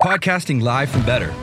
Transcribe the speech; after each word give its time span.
Podcasting 0.00 0.62
live 0.62 0.88
from 0.88 1.04
better. 1.04 1.34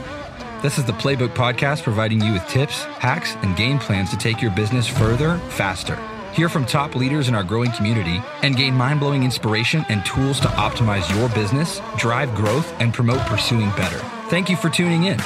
This 0.64 0.80
is 0.80 0.85
the 0.85 0.92
Playbook 0.94 1.35
Podcast 1.35 1.84
providing 1.84 2.19
you 2.19 2.34
with 2.34 2.48
tips, 2.48 2.85
hacks, 2.85 3.35
and 3.44 3.56
game 3.56 3.77
plans 3.77 4.10
to 4.10 4.18
take 4.18 4.41
your 4.41 4.49
business 4.49 4.88
further, 4.88 5.38
faster. 5.50 5.96
Hear 6.34 6.50
from 6.50 6.66
top 6.66 6.96
leaders 6.96 7.28
in 7.28 7.36
our 7.36 7.44
growing 7.44 7.72
community 7.74 8.20
and 8.42 8.58
gain 8.58 8.74
mind 8.74 9.00
blowing 9.00 9.24
inspiration 9.24 9.86
and 9.90 10.04
tools 10.08 10.40
to 10.40 10.48
optimize 10.48 11.08
your 11.16 11.30
business, 11.30 11.82
drive 11.98 12.34
growth, 12.34 12.74
and 12.82 12.91
promote 12.91 13.20
pursuing 13.28 13.70
better. 13.78 14.00
Thank 14.32 14.50
you 14.50 14.55
for 14.55 14.70
tuning 14.70 15.04
in. 15.04 15.18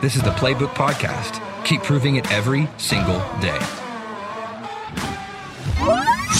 This 0.00 0.16
is 0.16 0.22
the 0.22 0.30
Playbook 0.30 0.74
Podcast. 0.74 1.40
Keep 1.64 1.84
proving 1.84 2.16
it 2.16 2.28
every 2.32 2.68
single 2.76 3.20
day. 3.38 3.58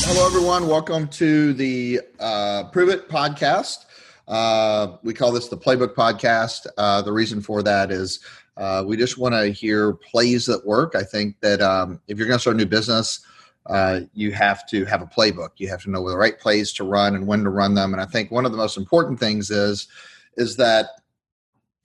Hello, 0.02 0.26
everyone. 0.26 0.66
Welcome 0.66 1.06
to 1.10 1.52
the 1.52 2.00
uh, 2.18 2.64
Pruvit 2.72 3.06
podcast. 3.06 3.84
Uh, 4.30 4.96
we 5.02 5.12
call 5.12 5.32
this 5.32 5.48
the 5.48 5.56
Playbook 5.56 5.94
Podcast. 5.94 6.68
Uh, 6.78 7.02
the 7.02 7.12
reason 7.12 7.40
for 7.40 7.64
that 7.64 7.90
is 7.90 8.20
uh, 8.56 8.84
we 8.86 8.96
just 8.96 9.18
want 9.18 9.34
to 9.34 9.48
hear 9.48 9.94
plays 9.94 10.46
that 10.46 10.64
work. 10.64 10.94
I 10.94 11.02
think 11.02 11.40
that 11.40 11.60
um, 11.60 12.00
if 12.06 12.16
you're 12.16 12.28
going 12.28 12.36
to 12.36 12.40
start 12.40 12.54
a 12.54 12.58
new 12.58 12.64
business, 12.66 13.26
uh, 13.66 14.02
you 14.14 14.30
have 14.30 14.68
to 14.68 14.84
have 14.84 15.02
a 15.02 15.06
playbook. 15.06 15.50
You 15.56 15.68
have 15.68 15.82
to 15.82 15.90
know 15.90 16.08
the 16.08 16.16
right 16.16 16.38
plays 16.38 16.72
to 16.74 16.84
run 16.84 17.16
and 17.16 17.26
when 17.26 17.42
to 17.42 17.50
run 17.50 17.74
them. 17.74 17.92
And 17.92 18.00
I 18.00 18.06
think 18.06 18.30
one 18.30 18.46
of 18.46 18.52
the 18.52 18.58
most 18.58 18.76
important 18.76 19.18
things 19.18 19.50
is 19.50 19.88
is 20.36 20.56
that 20.56 20.86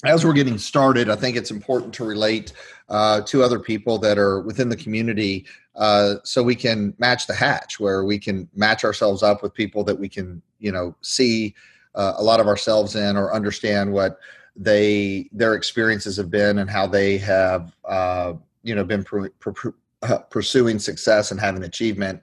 as 0.06 0.24
we're 0.24 0.34
getting 0.34 0.60
started, 0.60 1.10
I 1.10 1.16
think 1.16 1.36
it's 1.36 1.50
important 1.50 1.94
to 1.96 2.06
relate 2.06 2.54
uh, 2.90 3.22
to 3.22 3.42
other 3.42 3.60
people 3.60 3.98
that 4.00 4.20
are 4.20 4.42
within 4.42 4.70
the 4.70 4.76
community 4.76 5.48
uh, 5.76 6.16
so 6.24 6.44
we 6.44 6.56
can 6.56 6.94
match 7.00 7.26
the 7.26 7.34
hatch, 7.34 7.80
where 7.80 8.06
we 8.06 8.20
can 8.20 8.48
match 8.54 8.84
ourselves 8.84 9.24
up 9.24 9.42
with 9.42 9.54
people 9.56 9.84
that 9.86 10.00
we 10.00 10.08
can, 10.08 10.44
you 10.60 10.72
know, 10.72 10.96
see 11.02 11.56
uh, 11.96 12.14
a 12.18 12.24
lot 12.24 12.40
of 12.40 12.48
ourselves 12.48 12.96
in 12.96 13.18
or 13.18 13.34
understand 13.34 13.92
what 13.92 14.20
they 14.56 15.30
their 15.32 15.56
experiences 15.56 16.16
have 16.18 16.32
been 16.32 16.60
and 16.60 16.70
how 16.70 16.88
they 16.88 17.18
have 17.18 17.76
uh, 17.86 18.34
you 18.64 18.76
know 18.76 18.84
been 18.84 19.04
pr- 19.04 19.28
pr- 19.40 19.70
uh, 20.04 20.20
pursuing 20.30 20.80
success 20.80 21.32
and 21.32 21.40
having 21.40 21.64
achievement 21.64 22.22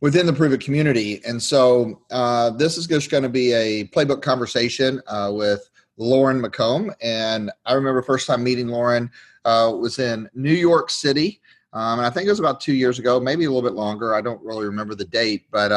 within 0.00 0.26
the 0.26 0.32
Pruvit 0.32 0.60
community. 0.60 1.22
And 1.24 1.40
so 1.40 2.00
uh, 2.10 2.50
this 2.50 2.76
is 2.76 2.86
just 2.86 3.10
going 3.10 3.22
to 3.22 3.28
be 3.28 3.52
a 3.52 3.84
playbook 3.88 4.20
conversation 4.20 5.00
uh, 5.06 5.30
with 5.32 5.70
Lauren 5.96 6.42
McComb. 6.42 6.92
And 7.00 7.50
I 7.66 7.74
remember 7.74 8.02
first 8.02 8.26
time 8.26 8.42
meeting 8.42 8.68
Lauren 8.68 9.10
uh, 9.44 9.72
was 9.78 9.98
in 9.98 10.28
New 10.34 10.52
York 10.52 10.90
City. 10.90 11.40
Um, 11.72 12.00
and 12.00 12.06
I 12.06 12.10
think 12.10 12.26
it 12.26 12.30
was 12.30 12.40
about 12.40 12.60
two 12.60 12.74
years 12.74 12.98
ago, 12.98 13.20
maybe 13.20 13.44
a 13.44 13.50
little 13.50 13.68
bit 13.68 13.76
longer. 13.76 14.14
I 14.14 14.20
don't 14.20 14.42
really 14.42 14.66
remember 14.66 14.94
the 14.94 15.04
date, 15.04 15.46
but 15.50 15.70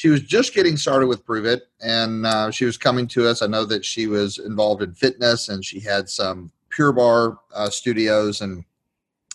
she 0.00 0.08
was 0.08 0.22
just 0.22 0.54
getting 0.54 0.78
started 0.78 1.08
with 1.08 1.26
Pruvit, 1.26 1.60
and 1.82 2.24
uh, 2.24 2.50
she 2.50 2.64
was 2.64 2.78
coming 2.78 3.06
to 3.08 3.28
us. 3.28 3.42
I 3.42 3.46
know 3.46 3.66
that 3.66 3.84
she 3.84 4.06
was 4.06 4.38
involved 4.38 4.82
in 4.82 4.94
fitness, 4.94 5.50
and 5.50 5.62
she 5.62 5.78
had 5.78 6.08
some 6.08 6.50
Pure 6.70 6.92
Barre 6.94 7.36
uh, 7.54 7.68
studios, 7.68 8.40
and 8.40 8.64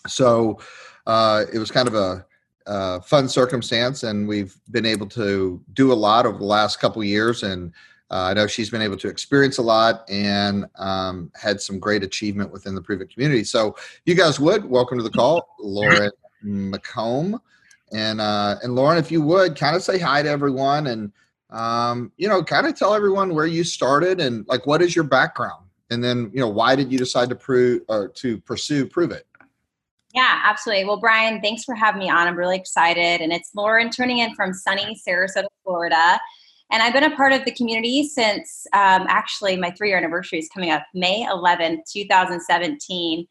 so 0.08 0.58
uh, 1.06 1.44
it 1.52 1.60
was 1.60 1.70
kind 1.70 1.86
of 1.86 1.94
a, 1.94 2.26
a, 2.66 3.00
fun 3.00 3.28
circumstance. 3.28 4.02
And 4.02 4.26
we've 4.26 4.56
been 4.72 4.86
able 4.86 5.06
to 5.10 5.62
do 5.72 5.92
a 5.92 5.94
lot 5.94 6.26
over 6.26 6.38
the 6.38 6.44
last 6.44 6.80
couple 6.80 7.04
years, 7.04 7.44
and 7.44 7.72
uh, 8.10 8.24
I 8.24 8.34
know 8.34 8.48
she's 8.48 8.68
been 8.68 8.82
able 8.82 8.96
to 8.96 9.08
experience 9.08 9.58
a 9.58 9.62
lot 9.62 10.02
and 10.10 10.66
um, 10.80 11.30
had 11.40 11.60
some 11.60 11.78
great 11.78 12.02
achievement 12.02 12.50
within 12.50 12.74
the 12.74 12.82
Pruvit 12.82 13.14
community. 13.14 13.44
So, 13.44 13.76
you 14.04 14.16
guys 14.16 14.40
would 14.40 14.64
welcome 14.64 14.98
to 14.98 15.04
the 15.04 15.10
call, 15.10 15.46
Lauren 15.60 16.10
McComb, 16.44 17.38
and 17.92 18.20
uh, 18.20 18.56
and 18.62 18.74
Lauren, 18.74 18.98
if 18.98 19.10
you 19.10 19.22
would 19.22 19.56
kind 19.56 19.76
of 19.76 19.82
say 19.82 19.98
hi 19.98 20.22
to 20.22 20.28
everyone 20.28 20.88
and 20.88 21.12
um, 21.50 22.12
you 22.16 22.28
know, 22.28 22.42
kind 22.42 22.66
of 22.66 22.74
tell 22.76 22.94
everyone 22.94 23.34
where 23.34 23.46
you 23.46 23.62
started 23.64 24.20
and 24.20 24.46
like 24.48 24.66
what 24.66 24.82
is 24.82 24.94
your 24.94 25.04
background, 25.04 25.64
and 25.90 26.02
then 26.02 26.30
you 26.32 26.40
know 26.40 26.48
why 26.48 26.74
did 26.74 26.90
you 26.90 26.98
decide 26.98 27.28
to 27.28 27.36
prove 27.36 27.82
or 27.88 28.08
to 28.08 28.38
pursue 28.38 28.86
Prove 28.86 29.12
It. 29.12 29.26
Yeah, 30.12 30.40
absolutely. 30.44 30.86
Well, 30.86 30.98
Brian, 30.98 31.40
thanks 31.42 31.62
for 31.64 31.74
having 31.74 32.00
me 32.00 32.10
on. 32.10 32.26
I'm 32.26 32.36
really 32.36 32.56
excited, 32.56 33.20
and 33.20 33.32
it's 33.32 33.50
Lauren 33.54 33.90
turning 33.90 34.18
in 34.18 34.34
from 34.34 34.52
sunny 34.52 35.00
Sarasota, 35.06 35.46
Florida. 35.62 36.18
And 36.72 36.82
I've 36.82 36.92
been 36.92 37.04
a 37.04 37.14
part 37.14 37.32
of 37.32 37.44
the 37.44 37.52
community 37.52 38.02
since 38.08 38.66
um, 38.72 39.06
actually 39.08 39.56
my 39.56 39.70
three 39.70 39.88
year 39.88 39.98
anniversary 39.98 40.40
is 40.40 40.48
coming 40.52 40.70
up 40.70 40.82
May 40.94 41.24
11th, 41.24 41.82
2017. 41.92 43.26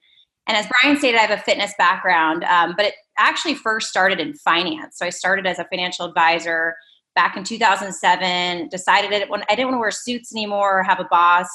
And 0.47 0.55
as 0.55 0.67
Brian 0.67 0.97
stated, 0.97 1.17
I 1.17 1.21
have 1.21 1.39
a 1.39 1.41
fitness 1.41 1.73
background, 1.77 2.43
um, 2.43 2.73
but 2.77 2.85
it 2.85 2.93
actually 3.17 3.55
first 3.55 3.89
started 3.89 4.19
in 4.19 4.35
finance. 4.35 4.97
So 4.97 5.05
I 5.05 5.09
started 5.09 5.47
as 5.47 5.59
a 5.59 5.65
financial 5.65 6.05
advisor 6.05 6.75
back 7.15 7.37
in 7.37 7.43
2007, 7.43 8.69
decided 8.69 9.09
didn't 9.09 9.31
I 9.49 9.55
didn't 9.55 9.67
want 9.67 9.75
to 9.75 9.79
wear 9.79 9.91
suits 9.91 10.33
anymore 10.33 10.79
or 10.79 10.83
have 10.83 10.99
a 10.99 11.07
boss. 11.09 11.47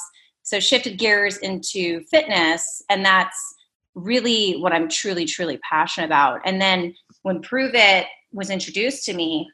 So 0.43 0.59
shifted 0.59 0.97
gears 0.97 1.37
into 1.37 2.01
fitness. 2.09 2.81
And 2.89 3.05
that's 3.05 3.37
really 3.93 4.53
what 4.53 4.73
I'm 4.73 4.89
truly, 4.89 5.25
truly 5.25 5.59
passionate 5.69 6.07
about. 6.07 6.41
And 6.45 6.59
then 6.59 6.95
when 7.21 7.41
Pruvit 7.41 8.05
was 8.31 8.49
introduced 8.49 9.05
to 9.05 9.13
me, 9.13 9.49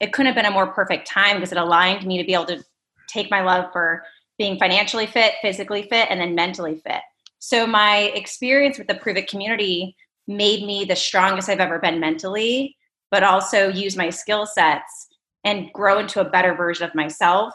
it 0.00 0.12
couldn't 0.12 0.26
have 0.26 0.36
been 0.36 0.50
a 0.50 0.54
more 0.54 0.72
perfect 0.72 1.08
time 1.08 1.36
because 1.36 1.52
it 1.52 1.58
aligned 1.58 2.06
me 2.06 2.18
to 2.18 2.24
be 2.24 2.34
able 2.34 2.46
to 2.46 2.62
take 3.08 3.30
my 3.30 3.42
love 3.42 3.72
for 3.72 4.04
being 4.36 4.58
financially 4.58 5.06
fit, 5.06 5.34
physically 5.42 5.82
fit, 5.84 6.08
and 6.10 6.20
then 6.20 6.34
mentally 6.34 6.80
fit. 6.86 7.00
So 7.38 7.66
my 7.66 8.12
experience 8.14 8.78
with 8.78 8.88
the 8.88 8.94
Pruvit 8.94 9.28
community 9.28 9.96
made 10.26 10.66
me 10.66 10.84
the 10.84 10.96
strongest 10.96 11.48
I've 11.48 11.60
ever 11.60 11.78
been 11.78 12.00
mentally, 12.00 12.76
but 13.10 13.22
also 13.22 13.68
use 13.68 13.96
my 13.96 14.10
skill 14.10 14.46
sets 14.46 15.08
and 15.44 15.72
grow 15.72 15.98
into 15.98 16.20
a 16.20 16.28
better 16.28 16.54
version 16.54 16.86
of 16.86 16.94
myself, 16.94 17.52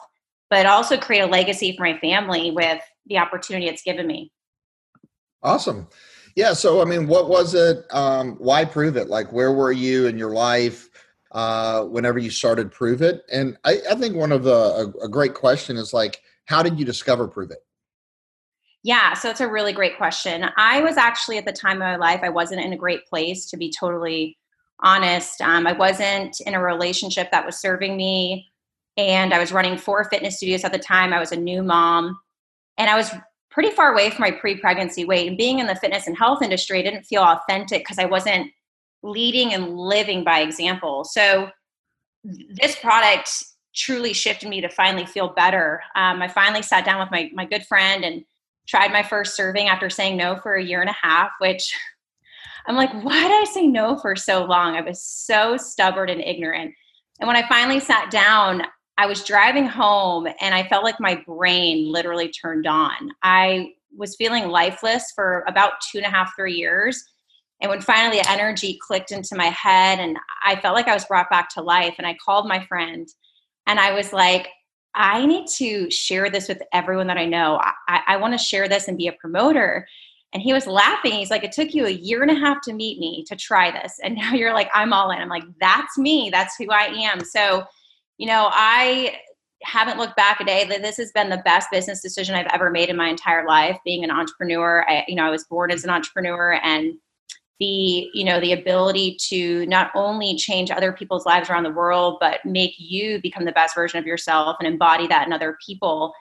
but 0.49 0.65
also 0.65 0.97
create 0.97 1.21
a 1.21 1.27
legacy 1.27 1.75
for 1.75 1.83
my 1.83 1.97
family 1.99 2.51
with 2.51 2.81
the 3.07 3.17
opportunity 3.17 3.67
it's 3.67 3.83
given 3.83 4.07
me. 4.07 4.31
Awesome. 5.43 5.87
Yeah. 6.35 6.53
So, 6.53 6.81
I 6.81 6.85
mean, 6.85 7.07
what 7.07 7.29
was 7.29 7.53
it? 7.53 7.85
Um, 7.91 8.37
why 8.39 8.65
prove 8.65 8.97
it? 8.97 9.09
Like, 9.09 9.31
where 9.31 9.51
were 9.51 9.71
you 9.71 10.07
in 10.07 10.17
your 10.17 10.31
life? 10.31 10.89
uh, 11.33 11.83
whenever 11.83 12.19
you 12.19 12.29
started 12.29 12.71
Pruvit? 12.71 13.21
And 13.31 13.57
I, 13.63 13.79
I 13.89 13.95
think 13.95 14.15
one 14.15 14.31
of 14.31 14.43
the 14.43 14.53
a, 14.53 15.05
a, 15.05 15.09
great 15.09 15.33
question 15.33 15.77
is 15.77 15.93
like, 15.93 16.21
how 16.45 16.61
did 16.61 16.79
you 16.79 16.85
discover 16.85 17.27
Pruvit? 17.27 17.57
Yeah, 18.83 19.13
so 19.13 19.29
it's 19.29 19.39
a 19.39 19.47
really 19.47 19.71
great 19.71 19.97
question. 19.97 20.45
I 20.57 20.81
was 20.81 20.97
actually 20.97 21.37
at 21.37 21.45
the 21.45 21.53
time 21.53 21.77
of 21.77 21.87
my 21.87 21.95
life, 21.95 22.19
I 22.21 22.29
wasn't 22.29 22.61
in 22.61 22.73
a 22.73 22.77
great 22.77 23.05
place 23.07 23.45
to 23.47 23.57
be 23.57 23.71
totally 23.71 24.37
honest. 24.79 25.41
Um, 25.41 25.65
I 25.65 25.71
wasn't 25.71 26.41
in 26.41 26.53
a 26.53 26.61
relationship 26.61 27.31
that 27.31 27.45
was 27.45 27.59
serving 27.59 27.95
me, 27.95 28.51
and 28.97 29.33
I 29.33 29.39
was 29.39 29.53
running 29.53 29.77
four 29.77 30.03
fitness 30.05 30.37
studios 30.37 30.65
at 30.65 30.73
the 30.73 30.79
time. 30.79 31.13
I 31.13 31.19
was 31.19 31.31
a 31.31 31.37
new 31.37 31.63
mom, 31.63 32.19
and 32.77 32.89
I 32.89 32.97
was 32.97 33.09
pretty 33.49 33.71
far 33.71 33.93
away 33.93 34.09
from 34.09 34.21
my 34.21 34.31
pre-pregnancy 34.31 35.05
weight. 35.05 35.29
And 35.29 35.37
being 35.37 35.59
in 35.59 35.67
the 35.67 35.75
fitness 35.75 36.07
and 36.07 36.17
health 36.17 36.41
industry, 36.41 36.79
I 36.79 36.81
didn't 36.81 37.03
feel 37.03 37.21
authentic 37.21 37.81
because 37.83 37.99
I 37.99 38.05
wasn't 38.05 38.51
leading 39.01 39.53
and 39.53 39.77
living 39.77 40.25
by 40.25 40.39
example. 40.39 41.05
So 41.05 41.49
this 42.23 42.75
product 42.77 43.43
truly 43.75 44.13
shifted 44.13 44.49
me 44.49 44.59
to 44.61 44.69
finally 44.69 45.05
feel 45.05 45.29
better. 45.29 45.81
Um, 45.95 46.21
I 46.21 46.27
finally 46.27 46.61
sat 46.63 46.83
down 46.83 46.99
with 46.99 47.11
my 47.11 47.29
my 47.33 47.45
good 47.45 47.65
friend 47.65 48.03
and 48.03 48.25
tried 48.67 48.91
my 48.91 49.03
first 49.03 49.35
serving 49.35 49.67
after 49.67 49.89
saying 49.89 50.17
no 50.17 50.37
for 50.37 50.55
a 50.55 50.63
year 50.63 50.81
and 50.81 50.89
a 50.89 50.97
half, 51.01 51.31
which 51.39 51.73
I'm 52.67 52.75
like, 52.75 52.93
why 53.03 53.21
did 53.21 53.41
I 53.41 53.45
say 53.51 53.67
no 53.67 53.97
for 53.97 54.15
so 54.15 54.45
long? 54.45 54.75
I 54.75 54.81
was 54.81 55.03
so 55.03 55.57
stubborn 55.57 56.09
and 56.09 56.21
ignorant. 56.21 56.73
And 57.19 57.27
when 57.27 57.35
I 57.35 57.47
finally 57.47 57.79
sat 57.79 58.09
down, 58.09 58.63
I 58.97 59.05
was 59.05 59.23
driving 59.23 59.65
home 59.65 60.27
and 60.39 60.55
I 60.55 60.67
felt 60.67 60.83
like 60.83 60.99
my 60.99 61.21
brain 61.27 61.91
literally 61.91 62.29
turned 62.29 62.67
on. 62.67 63.11
I 63.21 63.73
was 63.95 64.15
feeling 64.15 64.47
lifeless 64.47 65.11
for 65.13 65.43
about 65.47 65.73
two 65.81 65.97
and 65.97 66.07
a 66.07 66.09
half, 66.09 66.35
three 66.35 66.53
years. 66.53 67.03
And 67.61 67.69
when 67.69 67.81
finally 67.81 68.19
the 68.19 68.29
energy 68.29 68.79
clicked 68.81 69.11
into 69.11 69.35
my 69.35 69.47
head 69.47 69.99
and 69.99 70.17
I 70.45 70.55
felt 70.57 70.75
like 70.75 70.87
I 70.87 70.93
was 70.93 71.05
brought 71.05 71.29
back 71.29 71.49
to 71.49 71.61
life, 71.61 71.95
and 71.97 72.05
I 72.05 72.17
called 72.23 72.47
my 72.47 72.65
friend 72.65 73.07
and 73.67 73.79
I 73.79 73.93
was 73.93 74.11
like, 74.11 74.49
I 74.95 75.25
need 75.25 75.47
to 75.57 75.89
share 75.89 76.29
this 76.29 76.47
with 76.47 76.61
everyone 76.71 77.07
that 77.07 77.17
I 77.17 77.25
know. 77.25 77.59
I, 77.87 78.01
I 78.07 78.17
want 78.17 78.33
to 78.33 78.37
share 78.37 78.67
this 78.67 78.87
and 78.87 78.97
be 78.97 79.07
a 79.07 79.13
promoter. 79.13 79.87
And 80.33 80.41
he 80.41 80.53
was 80.53 80.67
laughing. 80.67 81.13
He's 81.13 81.31
like, 81.31 81.43
It 81.43 81.51
took 81.51 81.73
you 81.73 81.85
a 81.85 81.91
year 81.91 82.21
and 82.21 82.31
a 82.31 82.35
half 82.35 82.61
to 82.63 82.73
meet 82.73 82.99
me 82.99 83.23
to 83.27 83.35
try 83.35 83.71
this. 83.71 83.99
And 84.03 84.15
now 84.15 84.33
you're 84.33 84.53
like, 84.53 84.69
I'm 84.73 84.93
all 84.93 85.11
in. 85.11 85.19
I'm 85.19 85.29
like, 85.29 85.45
That's 85.59 85.97
me. 85.97 86.29
That's 86.31 86.55
who 86.57 86.69
I 86.71 86.85
am. 86.85 87.23
So, 87.23 87.65
you 88.17 88.27
know, 88.27 88.49
I 88.51 89.17
haven't 89.63 89.97
looked 89.97 90.17
back 90.17 90.41
a 90.41 90.45
day 90.45 90.65
that 90.65 90.81
this 90.81 90.97
has 90.97 91.11
been 91.13 91.29
the 91.29 91.41
best 91.45 91.69
business 91.71 92.01
decision 92.01 92.35
I've 92.35 92.51
ever 92.53 92.69
made 92.69 92.89
in 92.89 92.97
my 92.97 93.07
entire 93.07 93.47
life. 93.47 93.77
Being 93.85 94.03
an 94.03 94.11
entrepreneur, 94.11 94.85
I, 94.87 95.05
you 95.07 95.15
know, 95.15 95.25
I 95.25 95.29
was 95.29 95.45
born 95.45 95.71
as 95.71 95.83
an 95.83 95.89
entrepreneur 95.89 96.59
and 96.63 96.93
the 97.59 98.09
you 98.13 98.23
know 98.23 98.39
the 98.39 98.53
ability 98.53 99.17
to 99.29 99.65
not 99.67 99.91
only 99.95 100.35
change 100.35 100.71
other 100.71 100.91
people's 100.91 101.25
lives 101.25 101.49
around 101.49 101.63
the 101.63 101.71
world 101.71 102.17
but 102.19 102.43
make 102.45 102.73
you 102.77 103.21
become 103.21 103.45
the 103.45 103.51
best 103.51 103.75
version 103.75 103.99
of 103.99 104.05
yourself 104.05 104.57
and 104.59 104.67
embody 104.67 105.07
that 105.07 105.27
in 105.27 105.33
other 105.33 105.57
people. 105.65 106.13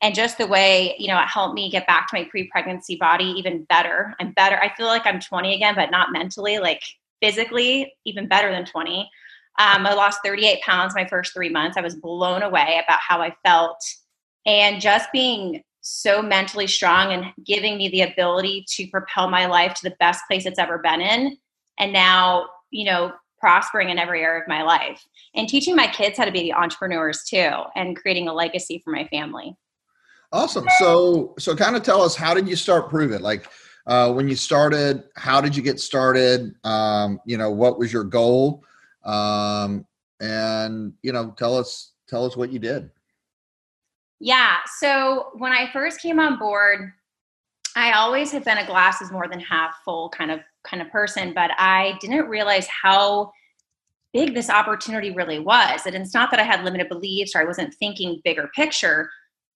And 0.00 0.14
just 0.14 0.38
the 0.38 0.46
way 0.46 0.94
you 0.98 1.08
know 1.08 1.20
it 1.20 1.28
helped 1.28 1.54
me 1.54 1.70
get 1.70 1.86
back 1.86 2.08
to 2.08 2.16
my 2.16 2.24
pre-pregnancy 2.24 2.96
body 2.96 3.34
even 3.36 3.64
better. 3.64 4.14
I'm 4.20 4.32
better 4.32 4.58
i 4.60 4.72
feel 4.76 4.86
like 4.86 5.06
i'm 5.06 5.20
20 5.20 5.54
again 5.54 5.74
but 5.74 5.90
not 5.90 6.12
mentally 6.12 6.58
like 6.58 6.82
physically 7.20 7.92
even 8.04 8.28
better 8.28 8.50
than 8.50 8.64
20 8.64 9.00
um, 9.58 9.86
i 9.86 9.94
lost 9.94 10.20
38 10.24 10.60
pounds 10.62 10.94
my 10.94 11.06
first 11.06 11.32
three 11.34 11.48
months. 11.48 11.76
I 11.76 11.80
was 11.80 11.96
blown 11.96 12.42
away 12.42 12.80
about 12.84 13.00
how 13.00 13.20
i 13.20 13.34
felt. 13.44 13.78
And 14.46 14.80
just 14.80 15.12
being 15.12 15.62
so 15.88 16.20
mentally 16.20 16.66
strong 16.66 17.12
and 17.12 17.32
giving 17.44 17.78
me 17.78 17.88
the 17.88 18.02
ability 18.02 18.64
to 18.68 18.86
propel 18.88 19.28
my 19.28 19.46
life 19.46 19.74
to 19.74 19.88
the 19.88 19.96
best 19.98 20.22
place 20.28 20.44
it's 20.44 20.58
ever 20.58 20.78
been 20.78 21.00
in. 21.00 21.36
And 21.78 21.92
now, 21.92 22.46
you 22.70 22.84
know, 22.84 23.12
prospering 23.40 23.88
in 23.88 23.98
every 23.98 24.22
area 24.22 24.42
of 24.42 24.48
my 24.48 24.62
life 24.62 25.06
and 25.34 25.48
teaching 25.48 25.74
my 25.74 25.86
kids 25.86 26.18
how 26.18 26.24
to 26.24 26.32
be 26.32 26.42
the 26.42 26.52
entrepreneurs 26.52 27.22
too 27.22 27.50
and 27.76 27.96
creating 27.96 28.28
a 28.28 28.34
legacy 28.34 28.80
for 28.84 28.92
my 28.92 29.06
family. 29.08 29.56
Awesome. 30.32 30.66
So, 30.78 31.34
so 31.38 31.56
kind 31.56 31.74
of 31.74 31.82
tell 31.82 32.02
us, 32.02 32.14
how 32.14 32.34
did 32.34 32.48
you 32.48 32.56
start 32.56 32.90
Pruvit? 32.90 33.20
Like, 33.20 33.48
uh, 33.86 34.12
when 34.12 34.28
you 34.28 34.36
started, 34.36 35.04
how 35.16 35.40
did 35.40 35.56
you 35.56 35.62
get 35.62 35.80
started? 35.80 36.54
Um, 36.64 37.18
you 37.24 37.38
know, 37.38 37.50
what 37.50 37.78
was 37.78 37.90
your 37.90 38.04
goal? 38.04 38.62
Um, 39.04 39.86
and 40.20 40.92
you 41.02 41.12
know, 41.12 41.34
tell 41.38 41.56
us, 41.56 41.92
tell 42.08 42.26
us 42.26 42.36
what 42.36 42.52
you 42.52 42.58
did. 42.58 42.90
Yeah. 44.20 44.56
So 44.78 45.30
when 45.34 45.52
I 45.52 45.70
first 45.72 46.00
came 46.00 46.18
on 46.18 46.38
board, 46.38 46.92
I 47.76 47.92
always 47.92 48.32
have 48.32 48.44
been 48.44 48.58
a 48.58 48.66
glass 48.66 49.00
is 49.00 49.12
more 49.12 49.28
than 49.28 49.40
half 49.40 49.74
full 49.84 50.08
kind 50.10 50.30
of 50.30 50.40
kind 50.64 50.82
of 50.82 50.90
person, 50.90 51.32
but 51.32 51.52
I 51.56 51.96
didn't 52.00 52.28
realize 52.28 52.66
how 52.66 53.30
big 54.12 54.34
this 54.34 54.50
opportunity 54.50 55.12
really 55.12 55.38
was. 55.38 55.82
And 55.86 55.94
it's 55.94 56.14
not 56.14 56.30
that 56.30 56.40
I 56.40 56.44
had 56.44 56.64
limited 56.64 56.88
beliefs 56.88 57.34
or 57.34 57.40
I 57.40 57.44
wasn't 57.44 57.74
thinking 57.74 58.20
bigger 58.24 58.50
picture. 58.54 59.10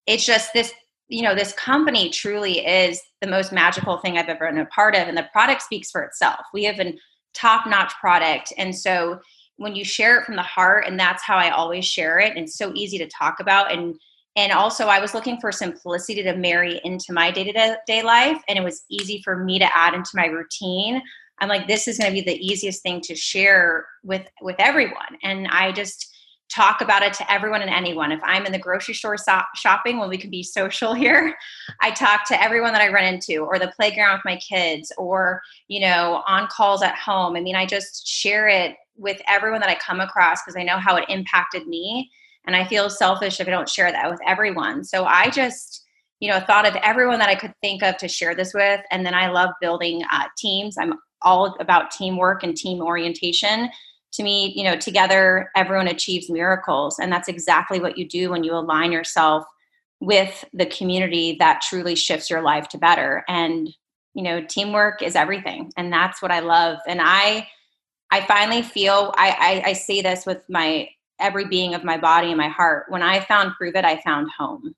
It's 0.07 0.25
just 0.25 0.53
this, 0.53 0.73
you 1.09 1.23
know, 1.23 1.35
this 1.35 1.53
company 1.55 2.11
truly 2.11 2.65
is 2.65 3.01
the 3.21 3.27
most 3.27 3.53
magical 3.53 3.99
thing 3.99 4.19
I've 4.19 4.29
ever 4.29 4.49
been 4.49 4.61
a 4.61 4.67
part 4.67 4.95
of. 4.95 5.09
And 5.09 5.17
the 5.17 5.29
product 5.33 5.63
speaks 5.63 5.91
for 5.91 6.03
itself. 6.03 6.41
We 6.53 6.65
have 6.65 6.79
a 6.79 6.95
top 7.35 7.67
notch 7.67 7.93
product. 8.01 8.53
And 8.59 8.77
so 8.77 9.21
when 9.57 9.75
you 9.75 9.85
share 9.85 10.21
it 10.21 10.27
from 10.27 10.37
the 10.37 10.43
heart, 10.43 10.87
and 10.87 10.99
that's 10.99 11.23
how 11.23 11.37
I 11.37 11.51
always 11.51 11.85
share 11.85 12.19
it, 12.19 12.31
and 12.31 12.45
it's 12.45 12.57
so 12.57 12.73
easy 12.75 12.99
to 12.99 13.09
talk 13.09 13.41
about 13.41 13.73
and 13.73 13.99
and 14.37 14.53
also 14.53 14.87
i 14.87 15.01
was 15.01 15.15
looking 15.15 15.39
for 15.41 15.53
simplicity 15.53 16.23
to 16.23 16.35
marry 16.37 16.81
into 16.85 17.13
my 17.13 17.31
day-to-day 17.31 18.03
life 18.03 18.41
and 18.49 18.59
it 18.59 18.65
was 18.65 18.85
easy 18.91 19.21
for 19.23 19.45
me 19.45 19.59
to 19.59 19.77
add 19.77 19.95
into 19.95 20.11
my 20.15 20.27
routine. 20.27 21.03
I'm 21.41 21.49
like 21.49 21.67
this 21.67 21.89
is 21.89 21.99
going 21.99 22.11
to 22.11 22.15
be 22.15 22.25
the 22.25 22.45
easiest 22.45 22.83
thing 22.83 23.01
to 23.03 23.15
share 23.15 23.87
with 24.05 24.27
with 24.41 24.57
everyone. 24.59 25.19
And 25.23 25.49
i 25.49 25.73
just 25.73 26.09
talk 26.55 26.83
about 26.83 27.03
it 27.03 27.15
to 27.15 27.33
everyone 27.33 27.63
and 27.63 27.71
anyone. 27.71 28.13
If 28.13 28.21
i'm 28.23 28.47
in 28.47 28.53
the 28.53 28.59
grocery 28.59 28.95
store 28.95 29.17
so- 29.17 29.41
shopping 29.55 29.99
when 29.99 30.09
we 30.09 30.19
can 30.19 30.31
be 30.31 30.43
social 30.43 30.95
here 31.05 31.37
i 31.81 31.91
talk 31.91 32.27
to 32.29 32.43
everyone 32.43 32.73
that 32.73 32.83
i 32.83 32.93
run 32.93 33.05
into 33.05 33.39
or 33.39 33.59
the 33.59 33.73
playground 33.77 34.15
with 34.15 34.25
my 34.25 34.37
kids 34.37 34.93
or 34.99 35.43
you 35.69 35.81
know 35.81 36.23
on 36.27 36.49
calls 36.49 36.83
at 36.83 36.97
home. 36.97 37.37
I 37.37 37.41
mean 37.41 37.57
i 37.57 37.67
just 37.67 38.07
share 38.07 38.49
it 38.49 38.77
with 38.97 39.21
everyone 39.27 39.61
that 39.61 39.71
i 39.71 39.75
come 39.75 40.01
across 40.01 40.43
because 40.43 40.57
i 40.57 40.63
know 40.63 40.79
how 40.79 40.97
it 40.97 41.05
impacted 41.09 41.67
me 41.67 42.11
and 42.47 42.57
i 42.57 42.65
feel 42.65 42.91
selfish 42.91 43.41
if 43.41 43.49
i 43.49 43.51
don't 43.51 43.69
share 43.69 43.93
that 43.93 44.11
with 44.11 44.21
everyone. 44.27 44.85
So 44.85 45.05
i 45.05 45.31
just 45.31 45.85
you 46.21 46.31
know 46.31 46.41
thought 46.41 46.67
of 46.67 46.77
everyone 46.77 47.19
that 47.19 47.29
i 47.29 47.35
could 47.35 47.55
think 47.61 47.83
of 47.83 47.97
to 47.99 48.09
share 48.09 48.35
this 48.35 48.55
with. 48.55 48.81
And 48.91 49.05
then 49.05 49.15
i 49.15 49.29
love 49.29 49.51
building 49.61 50.03
uh, 50.13 50.25
teams. 50.37 50.77
I'm 50.79 50.95
all 51.23 51.57
about 51.61 51.91
teamwork 51.91 52.43
and 52.43 52.57
team 52.57 52.81
orientation. 52.81 53.71
To 54.15 54.23
me 54.23 54.53
you 54.55 54.65
know 54.65 54.77
together 54.77 55.51
everyone 55.57 55.89
achieves 55.89 56.31
miracles. 56.31 56.99
And 56.99 57.13
that's 57.13 57.29
exactly 57.29 57.81
what 57.81 57.97
you 57.97 58.09
do 58.09 58.31
when 58.31 58.45
you 58.45 58.55
align 58.55 58.93
yourself 58.93 59.45
with 60.01 60.45
the 60.53 60.67
community 60.67 61.37
that 61.39 61.63
truly 61.63 61.95
shifts 61.95 62.29
your 62.29 62.43
life 62.43 62.69
to 62.69 62.79
better. 62.79 63.25
And 63.29 63.69
you 64.15 64.23
know 64.23 64.45
teamwork 64.45 65.03
is 65.03 65.17
everything. 65.17 65.73
And 65.77 65.93
that's 65.93 66.21
what 66.21 66.33
i 66.33 66.41
love. 66.41 66.79
And 66.87 67.01
i 67.03 67.49
i 68.11 68.21
finally 68.27 68.63
feel 68.63 69.15
i 69.17 69.63
i, 69.65 69.71
I 69.71 69.73
say 69.73 70.03
this 70.03 70.27
with 70.27 70.43
my 70.49 70.89
every 71.19 71.47
being 71.47 71.75
of 71.75 71.85
my 71.85 71.97
body 71.97 72.29
and 72.29 72.39
my 72.39 72.49
heart. 72.49 72.87
When 72.89 73.03
I 73.03 73.21
found 73.21 73.53
Pruvit, 73.61 73.85
I 73.85 74.01
found 74.03 74.31
home. 74.37 74.75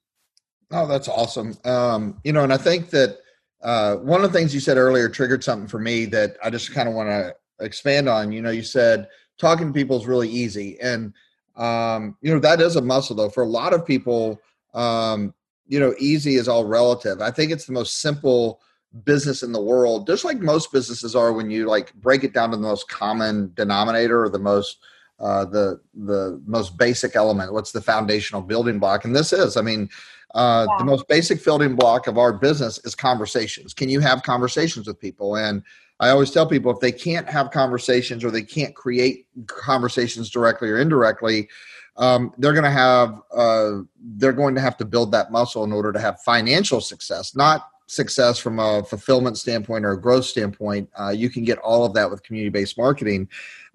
Oh, 0.70 0.86
that's 0.86 1.08
awesome. 1.08 1.56
Um, 1.64 2.20
you 2.24 2.32
know, 2.32 2.42
and 2.42 2.52
I 2.52 2.56
think 2.56 2.90
that 2.90 3.18
uh, 3.62 3.96
one 3.96 4.22
of 4.22 4.32
the 4.32 4.38
things 4.38 4.54
you 4.54 4.60
said 4.60 4.76
earlier 4.76 5.08
triggered 5.08 5.42
something 5.44 5.68
for 5.68 5.78
me 5.78 6.04
that 6.06 6.36
I 6.42 6.50
just 6.50 6.72
kind 6.72 6.88
of 6.88 6.94
want 6.94 7.08
to 7.08 7.34
expand 7.64 8.08
on. 8.08 8.32
You 8.32 8.42
know, 8.42 8.50
you 8.50 8.62
said 8.62 9.08
talking 9.38 9.68
to 9.68 9.72
people 9.72 9.98
is 9.98 10.06
really 10.06 10.28
easy. 10.28 10.78
And, 10.80 11.12
um, 11.56 12.16
you 12.20 12.32
know, 12.32 12.40
that 12.40 12.60
is 12.60 12.76
a 12.76 12.82
muscle, 12.82 13.16
though. 13.16 13.30
For 13.30 13.42
a 13.42 13.48
lot 13.48 13.72
of 13.72 13.86
people, 13.86 14.40
um, 14.74 15.32
you 15.66 15.80
know, 15.80 15.94
easy 15.98 16.34
is 16.34 16.48
all 16.48 16.64
relative. 16.64 17.20
I 17.20 17.30
think 17.30 17.50
it's 17.50 17.66
the 17.66 17.72
most 17.72 18.00
simple 18.00 18.60
business 19.04 19.42
in 19.42 19.52
the 19.52 19.62
world, 19.62 20.06
just 20.06 20.24
like 20.24 20.38
most 20.38 20.72
businesses 20.72 21.16
are 21.16 21.32
when 21.32 21.50
you 21.50 21.66
like 21.66 21.92
break 21.94 22.22
it 22.22 22.32
down 22.32 22.50
to 22.50 22.56
the 22.56 22.62
most 22.62 22.88
common 22.88 23.52
denominator 23.54 24.22
or 24.22 24.28
the 24.28 24.38
most 24.38 24.78
uh, 25.20 25.44
the 25.44 25.80
the 25.94 26.40
most 26.46 26.76
basic 26.76 27.16
element. 27.16 27.52
What's 27.52 27.72
the 27.72 27.80
foundational 27.80 28.42
building 28.42 28.78
block? 28.78 29.04
And 29.04 29.14
this 29.14 29.32
is, 29.32 29.56
I 29.56 29.62
mean, 29.62 29.88
uh, 30.34 30.66
yeah. 30.68 30.76
the 30.78 30.84
most 30.84 31.06
basic 31.08 31.44
building 31.44 31.76
block 31.76 32.06
of 32.06 32.18
our 32.18 32.32
business 32.32 32.78
is 32.84 32.94
conversations. 32.94 33.72
Can 33.72 33.88
you 33.88 34.00
have 34.00 34.22
conversations 34.22 34.86
with 34.86 34.98
people? 35.00 35.36
And 35.36 35.62
I 36.00 36.10
always 36.10 36.32
tell 36.32 36.46
people 36.46 36.72
if 36.72 36.80
they 36.80 36.92
can't 36.92 37.28
have 37.28 37.52
conversations 37.52 38.24
or 38.24 38.30
they 38.30 38.42
can't 38.42 38.74
create 38.74 39.26
conversations 39.46 40.28
directly 40.28 40.68
or 40.68 40.78
indirectly, 40.78 41.48
um, 41.96 42.32
they're 42.38 42.52
going 42.52 42.64
to 42.64 42.70
have 42.70 43.22
uh, 43.32 43.82
they're 44.16 44.32
going 44.32 44.56
to 44.56 44.60
have 44.60 44.76
to 44.78 44.84
build 44.84 45.12
that 45.12 45.30
muscle 45.30 45.62
in 45.62 45.72
order 45.72 45.92
to 45.92 46.00
have 46.00 46.20
financial 46.22 46.80
success, 46.80 47.36
not 47.36 47.68
success 47.86 48.38
from 48.38 48.58
a 48.58 48.82
fulfillment 48.82 49.38
standpoint 49.38 49.84
or 49.84 49.92
a 49.92 50.00
growth 50.00 50.24
standpoint. 50.24 50.88
Uh, 50.98 51.10
you 51.10 51.30
can 51.30 51.44
get 51.44 51.58
all 51.58 51.84
of 51.84 51.94
that 51.94 52.10
with 52.10 52.22
community 52.24 52.50
based 52.50 52.76
marketing. 52.76 53.28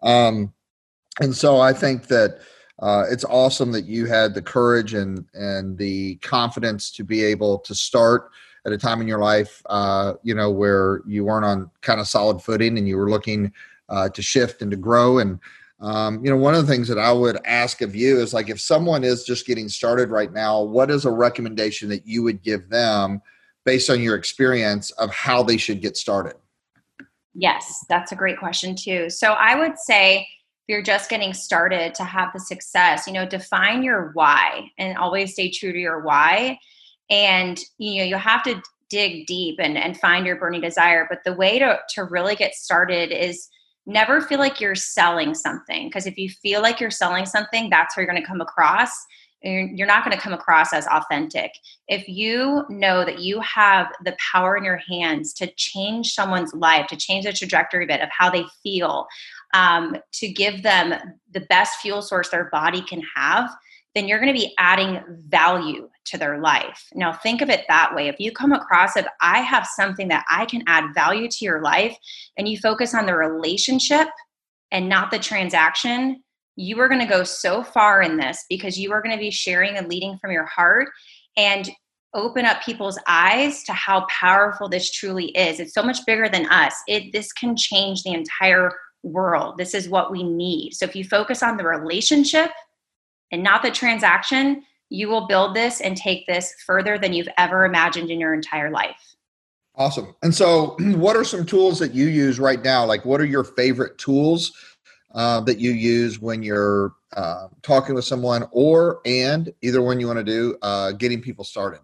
Um, 0.03 0.53
and 1.19 1.36
so 1.36 1.60
I 1.60 1.74
think 1.74 2.07
that 2.07 2.39
uh, 2.80 3.06
it's 3.10 3.25
awesome 3.25 3.71
that 3.74 3.86
you 3.86 4.06
had 4.06 4.33
the 4.33 4.42
courage 4.42 4.94
and 4.94 5.25
and 5.33 5.77
the 5.77 6.16
confidence 6.18 6.92
to 6.92 7.04
be 7.04 7.24
able 7.24 7.60
to 7.60 7.75
start 7.75 8.31
at 8.66 8.71
a 8.71 8.77
time 8.77 9.01
in 9.01 9.07
your 9.07 9.19
life, 9.19 9.62
uh, 9.68 10.13
you 10.24 10.36
know, 10.36 10.51
where 10.51 11.01
you 11.07 11.24
weren't 11.24 11.45
on 11.45 11.69
kind 11.81 12.00
of 12.00 12.07
solid 12.07 12.42
footing 12.42 12.77
and 12.77 12.88
you 12.88 12.98
were 12.98 13.10
looking 13.10 13.54
uh, 13.88 14.10
to 14.10 14.21
shift 14.21 14.62
and 14.62 14.71
to 14.71 14.77
grow. 14.77 15.19
And 15.19 15.39
um, 15.81 16.24
you 16.24 16.30
know, 16.30 16.38
one 16.38 16.56
of 16.56 16.66
the 16.66 16.71
things 16.71 16.88
that 16.89 17.00
I 17.00 17.12
would 17.12 17.38
ask 17.45 17.81
of 17.81 17.95
you 17.95 18.19
is 18.19 18.33
like, 18.33 18.50
if 18.50 18.60
someone 18.60 19.04
is 19.04 19.24
just 19.24 19.45
getting 19.45 19.69
started 19.69 20.10
right 20.10 20.31
now, 20.31 20.62
what 20.62 20.92
is 20.92 21.06
a 21.06 21.12
recommendation 21.12 21.88
that 21.89 22.06
you 22.06 22.22
would 22.24 22.44
give 22.44 22.69
them 22.69 23.22
based 23.65 23.89
on 23.89 24.01
your 24.01 24.15
experience 24.15 24.92
of 24.92 25.10
how 25.12 25.42
they 25.42 25.57
should 25.57 25.81
get 25.81 25.95
started? 25.95 26.36
Yes, 27.33 27.86
that's 27.88 28.12
a 28.12 28.15
great 28.15 28.38
question 28.38 28.75
too. 28.75 29.10
So 29.10 29.33
I 29.33 29.56
would 29.56 29.77
say 29.77 30.27
you're 30.69 30.83
just 30.83 31.10
getting 31.10 31.33
started 31.33 31.95
to 31.95 32.04
have 32.04 32.31
the 32.31 32.39
success 32.39 33.07
you 33.07 33.13
know 33.13 33.25
define 33.25 33.81
your 33.81 34.12
why 34.13 34.69
and 34.77 34.98
always 34.98 35.33
stay 35.33 35.50
true 35.50 35.74
to 35.74 35.80
your 35.80 36.01
why. 36.01 36.57
And 37.10 37.60
you 37.80 37.98
know 37.98 38.06
you 38.06 38.16
have 38.16 38.44
to 38.44 38.62
dig 38.89 39.25
deep 39.27 39.60
and, 39.60 39.77
and 39.77 40.00
find 40.00 40.25
your 40.25 40.36
burning 40.36 40.62
desire. 40.62 41.08
But 41.10 41.20
the 41.25 41.34
way 41.34 41.60
to, 41.60 41.79
to 41.96 42.03
really 42.03 42.36
get 42.36 42.55
started 42.55 43.12
is 43.12 43.48
never 43.86 44.22
feel 44.22 44.39
like 44.39 44.60
you're 44.60 44.75
selling 44.75 45.34
something. 45.34 45.88
Because 45.88 46.05
if 46.05 46.17
you 46.17 46.29
feel 46.29 46.62
like 46.62 46.79
you're 46.79 46.91
selling 46.91 47.25
something 47.25 47.70
that's 47.70 47.96
how 47.96 48.01
you're 48.01 48.10
going 48.10 48.22
to 48.22 48.27
come 48.27 48.41
across. 48.41 48.91
You're 49.41 49.88
not 49.88 50.03
going 50.03 50.15
to 50.15 50.22
come 50.22 50.34
across 50.34 50.74
as 50.74 50.86
authentic. 50.88 51.51
If 51.88 52.10
you 52.10 52.65
know 52.67 53.05
that 53.05 53.20
you 53.20 53.39
have 53.39 53.88
the 54.03 54.17
power 54.32 54.58
in 54.58 54.65
your 54.65 54.82
hands 54.89 55.32
to 55.36 55.50
change 55.55 56.12
someone's 56.12 56.53
life, 56.53 56.88
to 56.88 56.98
change 56.98 57.24
the 57.24 57.32
trajectory 57.32 57.86
of 57.86 57.89
it, 57.89 58.01
of 58.01 58.10
how 58.12 58.29
they 58.29 58.43
feel, 58.62 59.08
um, 59.53 59.96
to 60.13 60.27
give 60.27 60.63
them 60.63 60.94
the 61.32 61.41
best 61.41 61.79
fuel 61.79 62.01
source 62.01 62.29
their 62.29 62.50
body 62.51 62.82
can 62.82 63.01
have, 63.15 63.50
then 63.96 64.08
you're 64.08 64.20
going 64.20 64.34
to 64.34 64.39
be 64.39 64.53
adding 64.58 65.01
value 65.27 65.89
to 66.06 66.18
their 66.18 66.39
life. 66.39 66.88
Now, 66.94 67.12
think 67.12 67.41
of 67.41 67.50
it 67.50 67.65
that 67.68 67.96
way. 67.96 68.08
If 68.08 68.20
you 68.20 68.32
come 68.32 68.51
across 68.51 68.96
it, 68.96 69.06
I 69.22 69.39
have 69.39 69.68
something 69.75 70.08
that 70.10 70.25
I 70.29 70.46
can 70.46 70.63
add 70.68 70.94
value 70.94 71.27
to 71.27 71.46
your 71.46 71.62
life, 71.62 71.98
and 72.38 72.48
you 72.48 72.58
focus 72.58 72.94
on 72.94 73.06
the 73.06 73.15
relationship 73.15 74.08
and 74.72 74.88
not 74.88 75.12
the 75.12 75.20
transaction, 75.20 76.22
you 76.56 76.79
are 76.79 76.89
going 76.89 77.01
to 77.01 77.08
go 77.08 77.24
so 77.24 77.63
far 77.63 78.01
in 78.01 78.18
this 78.18 78.46
because 78.50 78.77
you 78.77 78.91
are 78.91 79.01
going 79.01 79.15
to 79.15 79.20
be 79.20 79.32
sharing 79.32 79.77
and 79.77 79.88
leading 79.88 80.18
from 80.20 80.32
your 80.32 80.46
heart 80.46 80.89
and 81.38 81.70
open 82.13 82.46
up 82.46 82.62
people's 82.63 83.00
eyes 83.08 83.63
to 83.63 83.74
how 83.74 84.06
powerful 84.10 84.68
this 84.68 84.91
truly 84.91 85.27
is. 85.29 85.60
It's 85.60 85.74
so 85.74 85.84
much 85.84 86.00
bigger 86.06 86.27
than 86.27 86.48
us. 86.48 86.75
It 86.88 87.13
this 87.13 87.32
can 87.32 87.56
change 87.56 88.03
the 88.03 88.13
entire 88.13 88.72
world. 89.03 89.58
This 89.58 89.74
is 89.74 89.89
what 89.89 90.12
we 90.12 90.24
need. 90.24 90.74
So 90.74 90.86
if 90.86 90.96
you 90.96 91.03
focus 91.03 91.41
on 91.44 91.58
the 91.58 91.65
relationship 91.65 92.51
and 93.32 93.44
not 93.44 93.62
the 93.62 93.72
transaction, 93.72 94.63
you 94.89 95.08
will 95.08 95.27
build 95.27 95.56
this 95.56 95.82
and 95.82 95.96
take 95.96 96.25
this 96.27 96.53
further 96.65 96.98
than 96.98 97.13
you've 97.13 97.29
ever 97.38 97.65
imagined 97.65 98.10
in 98.10 98.20
your 98.20 98.34
entire 98.34 98.72
life. 98.72 99.15
Awesome. 99.75 100.15
And 100.24 100.34
so, 100.34 100.75
what 100.79 101.15
are 101.15 101.24
some 101.24 101.46
tools 101.46 101.79
that 101.79 101.94
you 101.94 102.08
use 102.08 102.39
right 102.39 102.62
now? 102.63 102.86
Like, 102.86 103.06
what 103.06 103.22
are 103.22 103.25
your 103.25 103.44
favorite 103.44 103.98
tools 103.98 104.51
uh, 105.13 105.41
that 105.41 105.60
you 105.60 105.72
use 105.72 106.20
when 106.20 106.44
you're 106.44 106.94
uh, 107.15 107.48
talking 107.62 107.96
with 107.96 108.06
someone, 108.06 108.48
or 108.51 109.00
and 109.06 109.53
either 109.62 109.82
one 109.82 110.00
you 110.00 110.08
want 110.08 110.20
to 110.20 110.24
do, 110.24 110.58
uh, 110.62 110.91
getting 110.91 111.22
people 111.22 111.44
started? 111.44 111.79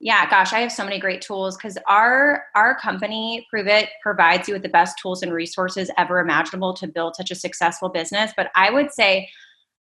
Yeah 0.00 0.28
gosh 0.30 0.52
i 0.52 0.60
have 0.60 0.72
so 0.72 0.84
many 0.84 0.98
great 0.98 1.20
tools 1.20 1.56
because 1.56 1.76
our 1.86 2.44
our 2.54 2.74
company 2.78 3.46
prove 3.50 3.66
it 3.66 3.90
provides 4.02 4.48
you 4.48 4.54
with 4.54 4.62
the 4.62 4.68
best 4.68 4.98
tools 5.00 5.22
and 5.22 5.32
resources 5.32 5.90
ever 5.98 6.20
imaginable 6.20 6.72
to 6.74 6.86
build 6.86 7.16
such 7.16 7.30
a 7.30 7.34
successful 7.34 7.88
business 7.90 8.32
but 8.36 8.50
i 8.54 8.70
would 8.70 8.92
say 8.92 9.28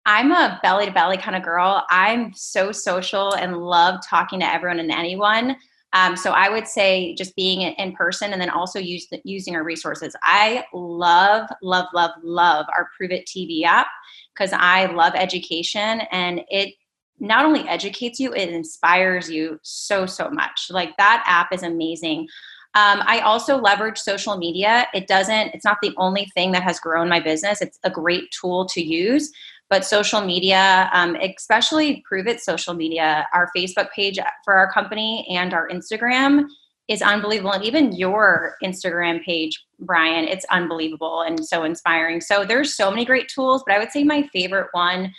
I'm 0.07 0.33
a 0.33 0.59
belly 0.63 0.87
to 0.87 0.93
belly 0.93 1.19
kind 1.19 1.37
of 1.37 1.43
girl. 1.43 1.85
I'm 1.91 2.33
so 2.35 2.73
social 2.73 3.35
and 3.35 3.59
love 3.59 4.01
talking 4.09 4.41
to 4.41 4.51
everyone 4.51 4.81
and 4.81 4.91
anyone. 4.91 5.57
Um, 5.93 6.17
so 6.17 6.31
I 6.31 6.49
would 6.49 6.69
say 6.69 7.15
just 7.17 7.35
being 7.35 7.63
in 7.63 7.93
person 7.93 8.33
and 8.33 8.41
then 8.41 8.51
also 8.51 8.79
use 8.79 9.09
the, 9.11 9.21
using 9.25 9.57
our 9.57 9.65
resources. 9.65 10.15
I 10.23 10.65
love, 10.73 11.49
love, 11.63 11.87
love, 11.93 12.13
love 12.23 12.67
our 12.75 12.89
Pruvit 12.99 13.25
TV 13.27 13.65
app 13.65 13.89
because 14.35 14.53
I 14.53 14.87
love 14.87 15.15
education 15.17 16.03
and 16.13 16.43
it 16.49 16.75
not 17.21 17.45
only 17.45 17.69
educates 17.69 18.19
you, 18.19 18.33
it 18.33 18.49
inspires 18.49 19.31
you 19.31 19.61
so, 19.63 20.07
so 20.07 20.31
much. 20.31 20.69
Like 20.71 20.97
that 20.97 21.23
app 21.27 21.53
is 21.53 21.63
amazing. 21.63 22.29
Um, 22.75 23.03
I 23.05 23.21
also 23.21 23.59
leverage 23.59 23.99
social 23.99 24.37
media. 24.37 24.87
It 24.95 25.07
doesn't, 25.07 25.55
it's 25.55 25.65
not 25.65 25.79
the 25.83 25.93
only 25.97 26.31
thing 26.35 26.53
that 26.53 26.63
has 26.63 26.79
grown 26.79 27.09
my 27.09 27.21
business. 27.21 27.61
It's 27.61 27.79
a 27.83 27.91
great 27.91 28.31
tool 28.31 28.65
to 28.67 28.81
use, 28.81 29.31
but 29.69 29.85
social 29.85 30.21
media, 30.21 30.89
um, 30.93 31.17
especially 31.17 32.03
Pruvit 32.11 32.41
social 32.41 32.75
media, 32.75 33.27
our 33.35 33.51
Facebook 33.57 33.91
page 33.91 34.19
for 34.45 34.55
our 34.55 34.73
company 34.73 35.27
and 35.31 35.53
our 35.53 35.69
Instagram 35.69 36.47
is 36.87 37.03
unbelievable. 37.03 37.53
And 37.53 37.65
even 37.65 37.93
your 37.93 38.55
Instagram 38.65 39.25
page, 39.25 39.65
Brian, 39.81 40.27
it's 40.27 40.45
unbelievable 40.51 41.23
and 41.23 41.45
so 41.45 41.65
inspiring. 41.65 42.21
So 42.21 42.45
there's 42.45 42.75
so 42.75 42.91
many 42.91 43.05
great 43.05 43.29
tools, 43.29 43.63
but 43.67 43.75
I 43.75 43.79
would 43.79 43.91
say 43.91 44.05
my 44.05 44.29
favorite 44.33 44.69
one 44.73 45.13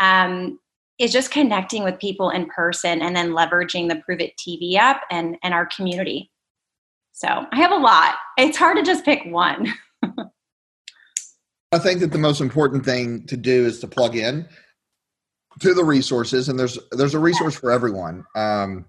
um, 0.00 0.58
is 0.98 1.12
just 1.12 1.30
connecting 1.30 1.84
with 1.84 1.98
people 1.98 2.30
in 2.30 2.46
person 2.46 3.00
and 3.00 3.14
then 3.14 3.30
leveraging 3.30 3.88
the 3.88 4.02
Pruvit 4.08 4.32
TV 4.36 4.74
app 4.74 5.02
and, 5.10 5.36
and 5.42 5.54
our 5.54 5.66
community. 5.66 6.30
So 7.12 7.28
I 7.28 7.56
have 7.56 7.72
a 7.72 7.76
lot. 7.76 8.16
It's 8.36 8.56
hard 8.56 8.76
to 8.76 8.82
just 8.82 9.04
pick 9.04 9.24
one. 9.26 9.72
I 11.72 11.78
think 11.78 12.00
that 12.00 12.12
the 12.12 12.18
most 12.18 12.40
important 12.40 12.84
thing 12.84 13.26
to 13.26 13.36
do 13.36 13.66
is 13.66 13.80
to 13.80 13.86
plug 13.86 14.16
in 14.16 14.48
to 15.60 15.74
the 15.74 15.84
resources, 15.84 16.48
and 16.48 16.58
there's 16.58 16.78
there's 16.92 17.14
a 17.14 17.18
resource 17.18 17.56
for 17.56 17.70
everyone. 17.70 18.24
Um, 18.34 18.86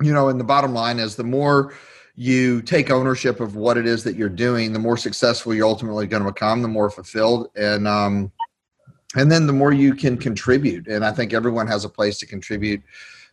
you 0.00 0.12
know, 0.12 0.28
and 0.28 0.38
the 0.38 0.44
bottom 0.44 0.72
line 0.72 0.98
is 0.98 1.16
the 1.16 1.24
more 1.24 1.74
you 2.14 2.62
take 2.62 2.90
ownership 2.90 3.40
of 3.40 3.56
what 3.56 3.76
it 3.76 3.86
is 3.86 4.04
that 4.04 4.16
you're 4.16 4.28
doing, 4.28 4.72
the 4.72 4.78
more 4.78 4.96
successful 4.96 5.54
you're 5.54 5.66
ultimately 5.66 6.06
going 6.06 6.22
to 6.22 6.32
become, 6.32 6.62
the 6.62 6.68
more 6.68 6.90
fulfilled, 6.90 7.48
and 7.56 7.86
um, 7.86 8.32
and 9.16 9.30
then 9.30 9.46
the 9.46 9.52
more 9.52 9.72
you 9.72 9.94
can 9.94 10.16
contribute. 10.16 10.86
And 10.86 11.04
I 11.04 11.12
think 11.12 11.32
everyone 11.32 11.66
has 11.66 11.84
a 11.84 11.88
place 11.88 12.18
to 12.18 12.26
contribute 12.26 12.82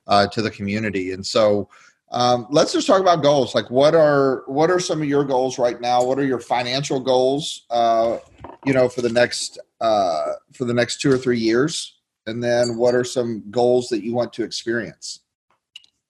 uh, 0.08 0.28
to 0.28 0.42
the 0.42 0.52
community. 0.52 1.12
And 1.12 1.26
so, 1.26 1.70
um, 2.12 2.48
let's 2.50 2.72
just 2.72 2.88
talk 2.88 3.02
about 3.02 3.24
goals. 3.24 3.56
Like, 3.56 3.70
what 3.70 3.96
are 3.96 4.44
what 4.48 4.70
are 4.70 4.80
some 4.80 5.02
of 5.02 5.08
your 5.08 5.26
goals 5.26 5.58
right 5.58 5.80
now? 5.82 6.04
What 6.04 6.20
are 6.20 6.24
your 6.24 6.40
financial 6.40 7.00
goals? 7.00 7.66
Uh, 7.70 8.20
you 8.64 8.74
know, 8.74 8.88
for 8.88 9.02
the 9.02 9.10
next 9.10 9.60
uh, 9.82 10.34
for 10.54 10.66
the 10.66 10.74
next 10.74 11.02
two 11.02 11.12
or 11.12 11.18
three 11.18 11.40
years, 11.40 12.00
and 12.26 12.44
then 12.44 12.78
what 12.78 12.96
are 12.96 13.04
some 13.04 13.44
goals 13.50 13.90
that 13.90 14.04
you 14.04 14.14
want 14.14 14.32
to 14.34 14.44
experience? 14.44 15.22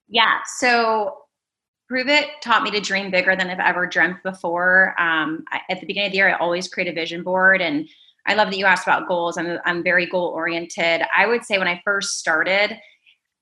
Yeah. 0.08 0.42
So, 0.58 1.18
Pruvit 1.90 2.26
taught 2.42 2.62
me 2.62 2.72
to 2.72 2.82
dream 2.82 3.10
bigger 3.10 3.36
than 3.36 3.50
I've 3.50 3.60
ever 3.60 3.88
dreamt 3.88 4.22
before. 4.22 4.90
Um, 5.00 5.46
I, 5.50 5.62
at 5.70 5.80
the 5.80 5.88
beginning 5.88 6.08
of 6.08 6.12
the 6.12 6.18
year, 6.18 6.30
I 6.30 6.38
always 6.38 6.68
create 6.68 6.90
a 6.90 6.94
vision 6.94 7.24
board, 7.24 7.62
and 7.62 7.88
I 8.28 8.34
love 8.34 8.50
that 8.50 8.58
you 8.58 8.66
asked 8.66 8.88
about 8.88 9.08
goals. 9.08 9.38
I'm 9.38 9.60
I'm 9.66 9.84
very 9.84 10.06
goal 10.06 10.28
oriented. 10.30 11.02
I 11.16 11.28
would 11.28 11.46
say 11.46 11.58
when 11.58 11.68
I 11.68 11.82
first 11.86 12.20
started 12.20 12.78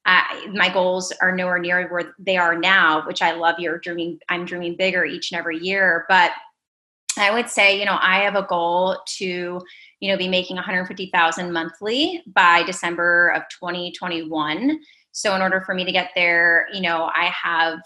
my 0.06 0.70
goals 0.72 1.13
are 1.22 1.36
nowhere 1.36 1.60
near 1.60 1.88
where 1.88 2.13
they 2.20 2.38
are 2.38 2.58
now, 2.58 3.06
which 3.06 3.22
I 3.22 3.32
love. 3.32 3.56
You're 3.60 3.80
dreaming, 3.80 4.20
I'm 4.30 4.46
dreaming 4.46 4.75
bigger 4.75 5.06
each 5.06 5.32
and 5.32 5.40
every 5.40 5.58
year. 5.58 6.06
But 6.10 6.32
I 7.18 7.32
would 7.32 7.50
say, 7.50 7.80
you 7.80 7.86
know, 7.86 7.98
I 8.02 8.20
have 8.20 8.36
a 8.36 8.44
goal 8.44 8.98
to, 9.18 9.62
you 10.00 10.12
know, 10.12 10.18
be 10.18 10.28
making 10.28 10.56
150,000 10.56 11.52
monthly 11.52 12.24
by 12.28 12.63
December 12.63 13.30
of 13.30 13.44
2021. 13.50 14.80
So 15.12 15.36
in 15.36 15.42
order 15.42 15.62
for 15.62 15.75
me 15.75 15.86
to 15.86 15.92
get 15.92 16.10
there, 16.16 16.68
you 16.74 16.82
know, 16.82 17.12
I 17.16 17.25
have 17.25 17.80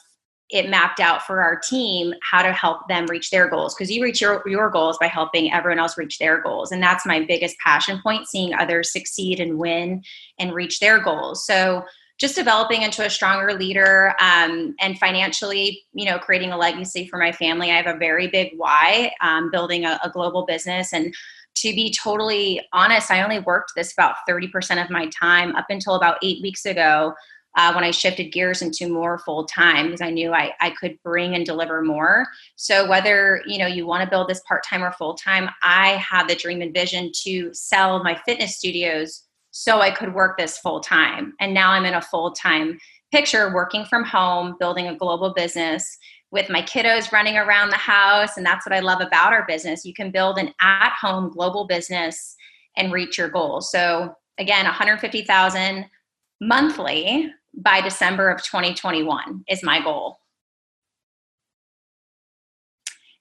it 0.50 0.70
mapped 0.70 1.00
out 1.00 1.22
for 1.24 1.42
our 1.42 1.60
team 1.60 2.14
how 2.22 2.42
to 2.42 2.54
help 2.54 2.88
them 2.88 3.06
reach 3.08 3.32
their 3.32 3.50
goals 3.50 3.76
because 3.76 3.92
you 3.92 4.02
reach 4.02 4.22
your, 4.22 4.42
your 4.48 4.70
goals 4.70 4.98
by 4.98 5.08
helping 5.08 5.52
everyone 5.52 5.80
else 5.80 5.98
reach 5.98 6.18
their 6.20 6.42
goals 6.42 6.72
and 6.72 6.82
that's 6.82 7.06
my 7.06 7.24
biggest 7.26 7.58
passion 7.60 8.00
point 8.02 8.28
seeing 8.28 8.54
others 8.54 8.92
succeed 8.92 9.40
and 9.40 9.58
win 9.58 10.02
and 10.40 10.54
reach 10.54 10.80
their 10.80 11.00
goals 11.00 11.46
so 11.46 11.84
just 12.18 12.36
developing 12.36 12.82
into 12.82 13.06
a 13.06 13.10
stronger 13.10 13.54
leader 13.54 14.16
um, 14.20 14.76
and 14.80 14.98
financially, 14.98 15.84
you 15.94 16.06
know, 16.06 16.18
creating 16.18 16.52
a 16.52 16.58
legacy 16.58 17.08
for 17.08 17.20
my 17.20 17.32
family. 17.32 17.72
I 17.72 17.76
have 17.80 17.96
a 17.96 17.98
very 17.98 18.28
big 18.28 18.54
why, 18.58 19.12
um, 19.22 19.52
building 19.52 19.86
a, 19.86 20.00
a 20.04 20.10
global 20.10 20.46
business. 20.46 20.94
And 20.94 21.14
to 21.58 21.74
be 21.74 21.94
totally 21.94 22.62
honest, 22.74 23.12
I 23.12 23.22
only 23.22 23.40
worked 23.40 23.74
this 23.76 23.94
about 23.94 24.16
30% 24.28 24.84
of 24.84 24.90
my 24.90 25.08
time 25.08 25.56
up 25.56 25.68
until 25.70 25.96
about 25.96 26.18
eight 26.24 26.42
weeks 26.42 26.66
ago. 26.66 27.14
Uh, 27.58 27.74
when 27.74 27.84
I 27.84 27.90
shifted 27.90 28.32
gears 28.32 28.62
into 28.62 28.88
more 28.88 29.18
full 29.18 29.46
time 29.46 29.88
because 29.88 30.02
I 30.02 30.12
knew 30.12 30.32
I, 30.32 30.54
I 30.62 30.70
could 30.70 30.98
bring 31.04 31.34
and 31.34 31.44
deliver 31.44 31.82
more. 31.82 32.28
So 32.56 32.88
whether 32.88 33.42
you 33.48 33.58
know 33.58 33.66
you 33.66 33.88
want 33.88 34.04
to 34.04 34.10
build 34.10 34.30
this 34.30 34.42
part 34.48 34.64
time 34.64 34.84
or 34.84 34.92
full 34.92 35.16
time, 35.16 35.50
I 35.64 35.94
had 35.94 36.28
the 36.28 36.36
dream 36.36 36.62
and 36.62 36.74
vision 36.74 37.12
to 37.24 37.52
sell 37.54 38.04
my 38.04 38.16
fitness 38.26 38.58
studios 38.58 39.24
so 39.50 39.82
I 39.82 39.90
could 39.90 40.14
work 40.14 40.38
this 40.38 40.60
full 40.60 40.82
time. 40.82 41.34
And 41.40 41.52
now 41.52 41.72
I'm 41.72 41.86
in 41.86 41.96
a 41.96 42.02
full 42.02 42.32
time 42.32 42.78
picture 43.12 43.54
working 43.54 43.86
from 43.86 44.04
home, 44.04 44.56
building 44.60 44.88
a 44.88 44.96
global 44.96 45.34
business 45.34 45.98
with 46.30 46.50
my 46.50 46.62
kiddos 46.62 47.12
running 47.12 47.38
around 47.38 47.70
the 47.70 47.78
house. 47.78 48.38
And 48.38 48.46
that's 48.46 48.66
what 48.66 48.76
I 48.76 48.82
love 48.82 49.02
about 49.02 49.34
our 49.34 49.46
business. 49.48 49.86
You 49.86 49.94
can 49.94 50.12
build 50.12 50.38
an 50.38 50.54
at 50.62 50.94
home 51.00 51.32
global 51.32 51.66
business 51.66 52.36
and 52.76 52.92
reach 52.92 53.18
your 53.18 53.30
goals. 53.30 53.72
So, 53.72 54.14
again, 54.38 54.66
150,000 54.66 55.86
monthly 56.42 57.32
by 57.58 57.82
December 57.82 58.30
of 58.30 58.44
2021 58.44 59.44
is 59.50 59.64
my 59.64 59.82
goal. 59.84 60.20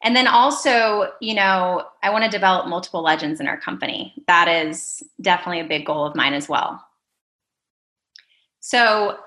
And 0.02 0.14
then 0.14 0.28
also, 0.28 1.11
you 1.21 1.35
know, 1.35 1.85
I 2.02 2.11
want 2.11 2.25
to 2.25 2.31
develop 2.31 2.69
multiple 2.69 3.02
legends 3.02 3.40
in 3.40 3.49
our 3.49 3.59
company. 3.59 4.14
That 4.28 4.47
is 4.47 5.02
definitely 5.21 5.61
a 5.61 5.64
big 5.64 5.87
goal 5.87 6.07
of 6.07 6.14
mine 6.14 6.35
as 6.35 6.49
well. 6.49 6.81
So, 8.61 9.19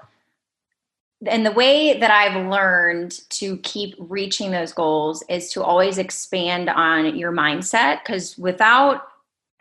and 1.25 1.45
the 1.45 1.51
way 1.51 1.99
that 1.99 2.11
I've 2.11 2.49
learned 2.49 3.19
to 3.31 3.57
keep 3.57 3.95
reaching 3.99 4.51
those 4.51 4.71
goals 4.71 5.23
is 5.27 5.51
to 5.51 5.63
always 5.63 5.97
expand 5.97 6.69
on 6.69 7.17
your 7.17 7.33
mindset 7.33 7.99
because 8.03 8.37
without 8.37 9.08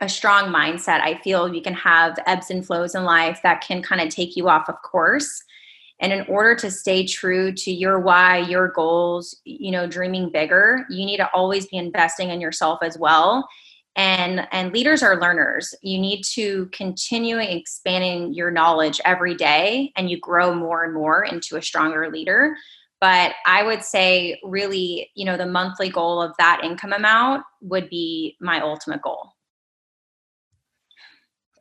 a 0.00 0.08
strong 0.08 0.52
mindset, 0.52 1.00
I 1.00 1.20
feel 1.22 1.52
you 1.52 1.62
can 1.62 1.74
have 1.74 2.18
ebbs 2.26 2.50
and 2.50 2.64
flows 2.64 2.94
in 2.94 3.04
life 3.04 3.40
that 3.42 3.62
can 3.62 3.82
kind 3.82 4.00
of 4.00 4.08
take 4.08 4.36
you 4.36 4.48
off 4.48 4.68
of 4.68 4.76
course. 4.82 5.42
And 6.00 6.12
in 6.12 6.24
order 6.28 6.54
to 6.56 6.70
stay 6.70 7.04
true 7.04 7.52
to 7.52 7.72
your 7.72 7.98
why, 7.98 8.38
your 8.38 8.68
goals, 8.68 9.36
you 9.44 9.72
know, 9.72 9.88
dreaming 9.88 10.30
bigger, 10.30 10.86
you 10.88 11.04
need 11.04 11.16
to 11.16 11.28
always 11.34 11.66
be 11.66 11.76
investing 11.76 12.30
in 12.30 12.40
yourself 12.40 12.78
as 12.82 12.96
well. 12.96 13.48
And 13.96 14.46
and 14.52 14.72
leaders 14.72 15.02
are 15.02 15.20
learners. 15.20 15.74
You 15.82 15.98
need 15.98 16.22
to 16.34 16.66
continue 16.66 17.38
expanding 17.38 18.32
your 18.32 18.52
knowledge 18.52 19.00
every 19.04 19.34
day 19.34 19.92
and 19.96 20.08
you 20.08 20.20
grow 20.20 20.54
more 20.54 20.84
and 20.84 20.94
more 20.94 21.24
into 21.24 21.56
a 21.56 21.62
stronger 21.62 22.08
leader. 22.08 22.54
But 23.00 23.34
I 23.46 23.64
would 23.64 23.82
say 23.82 24.40
really, 24.44 25.10
you 25.16 25.24
know, 25.24 25.36
the 25.36 25.46
monthly 25.46 25.88
goal 25.88 26.22
of 26.22 26.32
that 26.38 26.60
income 26.62 26.92
amount 26.92 27.42
would 27.60 27.88
be 27.90 28.36
my 28.40 28.60
ultimate 28.60 29.02
goal. 29.02 29.32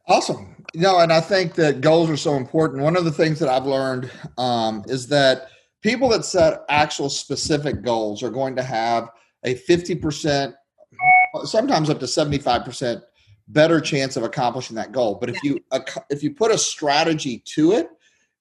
Awesome. 0.08 0.56
No, 0.74 1.00
and 1.00 1.12
I 1.12 1.20
think 1.20 1.56
that 1.56 1.82
goals 1.82 2.10
are 2.10 2.18
so 2.18 2.36
important. 2.36 2.84
One 2.84 2.96
of 2.96 3.04
the 3.04 3.12
things 3.12 3.40
that 3.40 3.50
I've 3.50 3.66
learned 3.66 4.10
um, 4.38 4.84
is 4.88 5.08
that 5.08 5.50
people 5.82 6.10
that 6.10 6.24
set 6.24 6.62
actual 6.70 7.10
specific 7.10 7.84
goals 7.84 8.24
are 8.24 8.30
going 8.30 8.56
to 8.56 8.64
have 8.64 9.10
a 9.44 9.56
50%, 9.56 10.54
sometimes 11.44 11.90
up 11.90 12.00
to 12.00 12.06
75% 12.06 13.02
better 13.50 13.80
chance 13.80 14.18
of 14.18 14.24
accomplishing 14.24 14.76
that 14.76 14.92
goal. 14.92 15.16
But 15.16 15.30
if 15.30 15.44
you 15.44 15.60
if 16.10 16.22
you 16.22 16.34
put 16.34 16.52
a 16.52 16.58
strategy 16.58 17.40
to 17.46 17.74
it, 17.74 17.90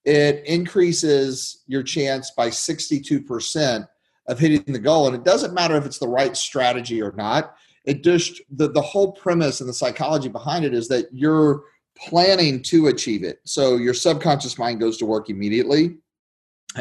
it 0.04 0.44
increases 0.46 1.62
your 1.66 1.82
chance 1.82 2.32
by 2.32 2.49
62% 2.49 3.88
of 4.28 4.38
hitting 4.38 4.73
the 4.73 4.78
goal. 4.78 5.06
And 5.06 5.14
it 5.14 5.25
doesn't 5.25 5.54
matter 5.54 5.76
if 5.76 5.87
it's 5.87 5.99
the 5.99 6.08
right 6.08 6.37
strategy 6.37 7.02
or 7.02 7.12
not 7.12 7.56
it 7.87 8.02
just 8.02 8.43
the, 8.50 8.69
the 8.69 8.83
whole 8.83 9.12
premise 9.12 9.61
and 9.61 9.69
the 9.69 9.75
psychology 9.75 10.28
behind 10.28 10.64
it 10.64 10.75
is 10.75 10.88
that 10.88 11.07
you're 11.12 11.62
planning 11.97 12.62
to 12.64 12.88
achieve 12.88 13.25
it. 13.25 13.40
So 13.45 13.76
your 13.76 13.95
subconscious 13.95 14.59
mind 14.59 14.81
goes 14.81 14.99
to 14.99 15.07
work 15.07 15.31
immediately. 15.31 15.97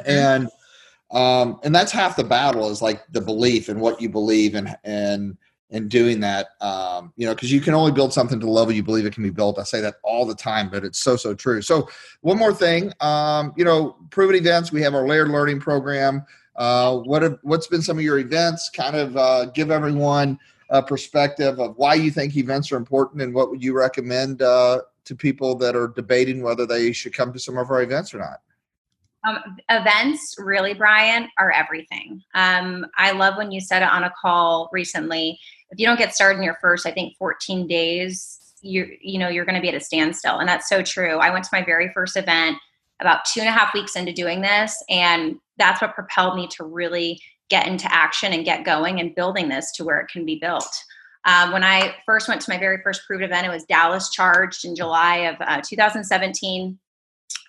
And 0.05 0.49
um 1.11 1.59
and 1.63 1.73
that's 1.73 1.91
half 1.91 2.15
the 2.15 2.23
battle 2.23 2.69
is 2.69 2.81
like 2.81 3.03
the 3.11 3.21
belief 3.21 3.69
and 3.69 3.79
what 3.79 4.01
you 4.01 4.09
believe 4.09 4.55
and 4.55 4.75
and 4.83 5.37
and 5.69 5.87
doing 5.87 6.19
that 6.19 6.47
um 6.61 7.13
you 7.15 7.27
know 7.27 7.35
because 7.35 7.51
you 7.51 7.61
can 7.61 7.75
only 7.75 7.91
build 7.91 8.11
something 8.11 8.39
to 8.39 8.45
the 8.45 8.51
level 8.51 8.73
you 8.73 8.81
believe 8.81 9.05
it 9.05 9.13
can 9.13 9.21
be 9.21 9.29
built. 9.29 9.59
I 9.59 9.63
say 9.63 9.81
that 9.81 9.95
all 10.03 10.25
the 10.25 10.35
time 10.35 10.69
but 10.69 10.83
it's 10.83 10.99
so 10.99 11.15
so 11.15 11.35
true. 11.35 11.61
So 11.61 11.87
one 12.21 12.39
more 12.39 12.53
thing 12.53 12.91
um 13.01 13.53
you 13.55 13.63
know 13.63 13.95
proven 14.09 14.35
events 14.35 14.71
we 14.71 14.81
have 14.81 14.95
our 14.95 15.07
layered 15.07 15.29
learning 15.29 15.59
program. 15.59 16.25
Uh 16.55 16.97
what 16.97 17.21
have 17.21 17.37
what's 17.43 17.67
been 17.67 17.83
some 17.83 17.99
of 17.99 18.03
your 18.03 18.17
events? 18.17 18.71
Kind 18.71 18.95
of 18.95 19.15
uh 19.15 19.45
give 19.53 19.69
everyone 19.69 20.39
a 20.69 20.81
perspective 20.81 21.59
of 21.59 21.77
why 21.77 21.93
you 21.93 22.11
think 22.11 22.35
events 22.35 22.71
are 22.71 22.77
important 22.77 23.21
and 23.21 23.33
what 23.33 23.49
would 23.49 23.63
you 23.63 23.75
recommend 23.77 24.41
uh, 24.41 24.81
to 25.05 25.15
people 25.15 25.55
that 25.55 25.75
are 25.75 25.89
debating 25.89 26.41
whether 26.41 26.65
they 26.65 26.91
should 26.91 27.13
come 27.13 27.31
to 27.33 27.39
some 27.39 27.57
of 27.57 27.69
our 27.69 27.81
events 27.81 28.13
or 28.13 28.19
not? 28.19 28.41
Um, 29.25 29.57
events, 29.69 30.35
really, 30.37 30.73
Brian, 30.73 31.27
are 31.39 31.51
everything. 31.51 32.21
Um, 32.35 32.85
I 32.97 33.11
love 33.11 33.37
when 33.37 33.51
you 33.51 33.59
said 33.59 33.81
it 33.81 33.89
on 33.89 34.03
a 34.03 34.13
call 34.21 34.69
recently. 34.71 35.39
If 35.71 35.79
you 35.79 35.85
don't 35.87 35.97
get 35.97 36.13
started 36.13 36.37
in 36.37 36.43
your 36.43 36.57
first, 36.61 36.85
I 36.85 36.91
think, 36.91 37.17
14 37.17 37.67
days, 37.67 38.39
you're 38.61 38.87
you 39.01 39.19
know 39.19 39.27
you're 39.27 39.45
going 39.45 39.55
to 39.55 39.61
be 39.61 39.69
at 39.69 39.75
a 39.75 39.79
standstill, 39.79 40.37
and 40.39 40.47
that's 40.47 40.69
so 40.69 40.81
true. 40.81 41.17
I 41.17 41.31
went 41.31 41.43
to 41.45 41.49
my 41.51 41.63
very 41.63 41.91
first 41.93 42.17
event 42.17 42.57
about 42.99 43.25
two 43.25 43.39
and 43.39 43.49
a 43.49 43.51
half 43.51 43.73
weeks 43.73 43.95
into 43.95 44.13
doing 44.13 44.41
this, 44.41 44.75
and 44.89 45.37
that's 45.57 45.81
what 45.81 45.95
propelled 45.95 46.35
me 46.35 46.47
to 46.47 46.63
really 46.63 47.19
get 47.49 47.67
into 47.67 47.91
action 47.93 48.33
and 48.33 48.45
get 48.45 48.65
going 48.65 48.99
and 48.99 49.15
building 49.15 49.49
this 49.49 49.71
to 49.73 49.83
where 49.83 49.99
it 49.99 50.07
can 50.07 50.25
be 50.25 50.39
built. 50.39 50.69
Um, 51.25 51.51
when 51.51 51.63
I 51.63 51.95
first 52.05 52.27
went 52.27 52.41
to 52.41 52.51
my 52.51 52.57
very 52.57 52.79
first 52.83 53.01
Pruvit 53.09 53.25
event, 53.25 53.47
it 53.47 53.51
was 53.51 53.65
Dallas 53.65 54.09
Charged 54.11 54.65
in 54.65 54.75
July 54.75 55.17
of 55.17 55.35
uh, 55.39 55.61
2017 55.61 56.77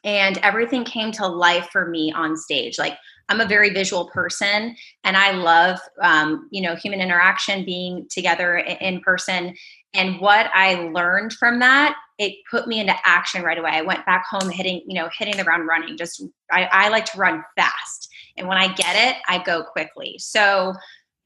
and 0.04 0.38
everything 0.38 0.84
came 0.84 1.12
to 1.12 1.26
life 1.26 1.68
for 1.72 1.88
me 1.88 2.12
on 2.12 2.36
stage. 2.36 2.78
Like 2.78 2.96
i'm 3.28 3.40
a 3.40 3.46
very 3.46 3.70
visual 3.70 4.08
person 4.10 4.76
and 5.04 5.16
i 5.16 5.32
love 5.32 5.78
um, 6.00 6.48
you 6.50 6.62
know 6.62 6.74
human 6.74 7.00
interaction 7.00 7.64
being 7.64 8.06
together 8.10 8.56
in 8.56 9.00
person 9.00 9.54
and 9.96 10.20
what 10.20 10.50
i 10.54 10.74
learned 10.92 11.32
from 11.32 11.58
that 11.58 11.96
it 12.18 12.34
put 12.50 12.66
me 12.66 12.80
into 12.80 12.94
action 13.04 13.42
right 13.42 13.58
away 13.58 13.70
i 13.72 13.82
went 13.82 14.04
back 14.06 14.24
home 14.28 14.50
hitting 14.50 14.82
you 14.86 14.94
know 14.94 15.08
hitting 15.18 15.36
the 15.36 15.44
ground 15.44 15.66
running 15.66 15.96
just 15.96 16.22
I, 16.50 16.68
I 16.70 16.88
like 16.88 17.04
to 17.06 17.18
run 17.18 17.42
fast 17.56 18.08
and 18.36 18.46
when 18.46 18.58
i 18.58 18.72
get 18.72 18.96
it 18.96 19.16
i 19.28 19.42
go 19.42 19.62
quickly 19.62 20.16
so 20.18 20.74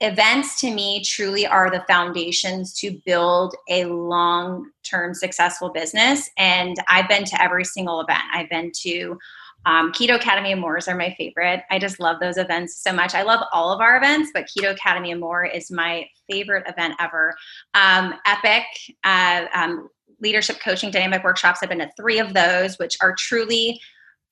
events 0.01 0.59
to 0.61 0.73
me 0.73 1.03
truly 1.05 1.47
are 1.47 1.71
the 1.71 1.85
foundations 1.87 2.73
to 2.73 2.99
build 3.05 3.55
a 3.69 3.85
long 3.85 4.71
term 4.83 5.15
successful 5.15 5.71
business. 5.71 6.29
And 6.39 6.77
I've 6.89 7.09
been 7.09 7.25
to 7.25 7.43
every 7.43 7.65
single 7.65 8.01
event. 8.01 8.23
I've 8.33 8.49
been 8.49 8.73
to 8.83 9.19
um, 9.67 9.93
Keto 9.93 10.15
Academy 10.17 10.53
and 10.53 10.61
More's 10.61 10.89
are 10.89 10.97
my 10.97 11.15
favorite. 11.19 11.63
I 11.71 11.79
just 11.79 12.01
love 12.01 12.19
those 12.21 12.39
events 12.39 12.83
so 12.83 12.93
much. 12.93 13.15
I 13.15 13.23
love 13.23 13.45
all 13.53 13.73
of 13.73 13.81
our 13.81 13.97
events, 13.97 14.31
but 14.33 14.47
Keto 14.47 14.73
Academy 14.73 15.11
and 15.11 15.21
More 15.21 15.45
is 15.45 15.71
my 15.71 16.07
favorite 16.31 16.67
event 16.67 16.95
ever. 16.99 17.35
Um, 17.75 18.15
Epic, 18.27 18.65
uh, 19.05 19.47
um, 19.55 19.89
leadership 20.21 20.59
coaching 20.63 20.91
dynamic 20.91 21.25
workshops. 21.25 21.61
I've 21.63 21.69
been 21.69 21.79
to 21.79 21.91
three 21.97 22.19
of 22.19 22.35
those, 22.35 22.79
which 22.79 22.97
are 23.03 23.15
truly 23.15 23.81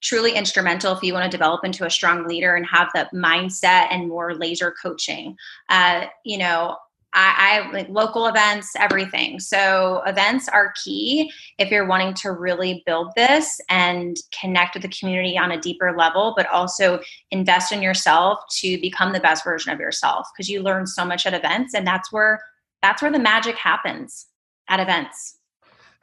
truly 0.00 0.34
instrumental 0.34 0.92
if 0.92 1.02
you 1.02 1.12
want 1.12 1.24
to 1.24 1.36
develop 1.36 1.64
into 1.64 1.84
a 1.84 1.90
strong 1.90 2.26
leader 2.28 2.54
and 2.54 2.64
have 2.64 2.88
the 2.94 3.08
mindset 3.12 3.88
and 3.90 4.08
more 4.08 4.32
laser 4.32 4.72
coaching. 4.80 5.36
Uh, 5.68 6.06
you 6.24 6.38
know, 6.38 6.76
I, 7.18 7.64
I 7.66 7.72
like 7.72 7.88
local 7.88 8.28
events, 8.28 8.70
everything. 8.76 9.40
So 9.40 10.02
events 10.06 10.48
are 10.48 10.72
key 10.84 11.32
if 11.58 11.68
you're 11.68 11.86
wanting 11.86 12.14
to 12.14 12.30
really 12.30 12.84
build 12.86 13.10
this 13.16 13.60
and 13.68 14.16
connect 14.38 14.74
with 14.74 14.84
the 14.84 14.88
community 14.88 15.36
on 15.36 15.50
a 15.50 15.60
deeper 15.60 15.96
level, 15.98 16.34
but 16.36 16.46
also 16.46 17.00
invest 17.32 17.72
in 17.72 17.82
yourself 17.82 18.38
to 18.60 18.80
become 18.80 19.12
the 19.12 19.18
best 19.18 19.42
version 19.42 19.72
of 19.72 19.80
yourself 19.80 20.28
because 20.32 20.48
you 20.48 20.62
learn 20.62 20.86
so 20.86 21.04
much 21.04 21.26
at 21.26 21.34
events 21.34 21.74
and 21.74 21.84
that's 21.84 22.12
where 22.12 22.40
that's 22.82 23.02
where 23.02 23.10
the 23.10 23.18
magic 23.18 23.56
happens 23.56 24.26
at 24.68 24.78
events. 24.78 25.38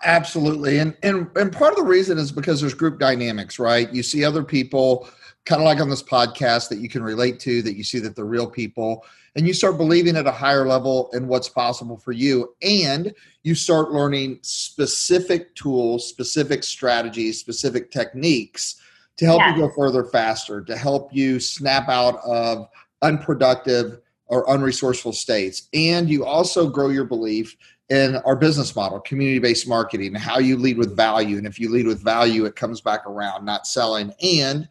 Absolutely. 0.04 0.80
And, 0.80 0.98
and 1.02 1.30
and 1.38 1.50
part 1.50 1.72
of 1.72 1.78
the 1.78 1.84
reason 1.84 2.18
is 2.18 2.34
because 2.34 2.60
there's 2.60 2.74
group 2.74 3.00
dynamics, 3.00 3.58
right? 3.58 3.90
You 3.94 4.04
see 4.04 4.26
other 4.26 4.44
people 4.44 5.08
kind 5.46 5.62
of 5.62 5.66
like 5.66 5.80
on 5.80 5.90
this 5.90 6.04
podcast 6.04 6.70
that 6.70 6.80
you 6.80 6.90
can 6.90 7.04
relate 7.04 7.40
to, 7.40 7.62
that 7.62 7.76
you 7.76 7.84
see 7.84 8.00
that 8.00 8.16
they're 8.16 8.26
real 8.26 8.50
people, 8.50 9.06
and 9.36 9.48
you 9.48 9.54
start 9.54 9.78
believing 9.78 10.16
at 10.16 10.28
a 10.28 10.32
higher 10.32 10.66
level 10.66 11.10
in 11.14 11.28
what's 11.28 11.50
possible 11.50 11.98
for 11.98 12.12
you. 12.12 12.56
And 12.62 13.14
you 13.44 13.54
start 13.54 13.92
learning 13.92 14.40
specific 14.42 15.54
tools, 15.56 16.08
specific 16.08 16.64
strategies, 16.64 17.40
specific 17.40 17.92
techniques 17.92 18.82
to 19.18 19.26
help 19.26 19.40
yes. 19.40 19.56
you 19.56 19.62
go 19.62 19.74
further 19.76 20.04
faster, 20.06 20.62
to 20.62 20.76
help 20.76 21.14
you 21.14 21.40
snap 21.40 21.90
out 21.90 22.20
of 22.26 22.68
unproductive 23.02 24.00
or 24.28 24.46
unresourceful 24.48 25.14
states. 25.14 25.68
And 25.74 26.10
you 26.10 26.26
also 26.26 26.70
grow 26.70 26.90
your 26.90 27.06
belief 27.06 27.56
in 27.90 28.16
our 28.26 28.36
business 28.36 28.76
model, 28.76 29.00
community 29.00 29.40
based 29.40 29.68
marketing, 29.68 30.16
how 30.16 30.40
you 30.40 30.58
lead 30.58 30.78
with 30.78 30.96
value. 30.96 31.38
And 31.38 31.46
if 31.46 31.60
you 31.60 31.72
lead 31.72 31.86
with 31.86 32.02
value, 32.02 32.46
it 32.46 32.56
comes 32.56 32.82
back 32.82 33.06
around, 33.06 33.46
not 33.46 33.68
selling. 33.68 34.14
And 34.24 34.68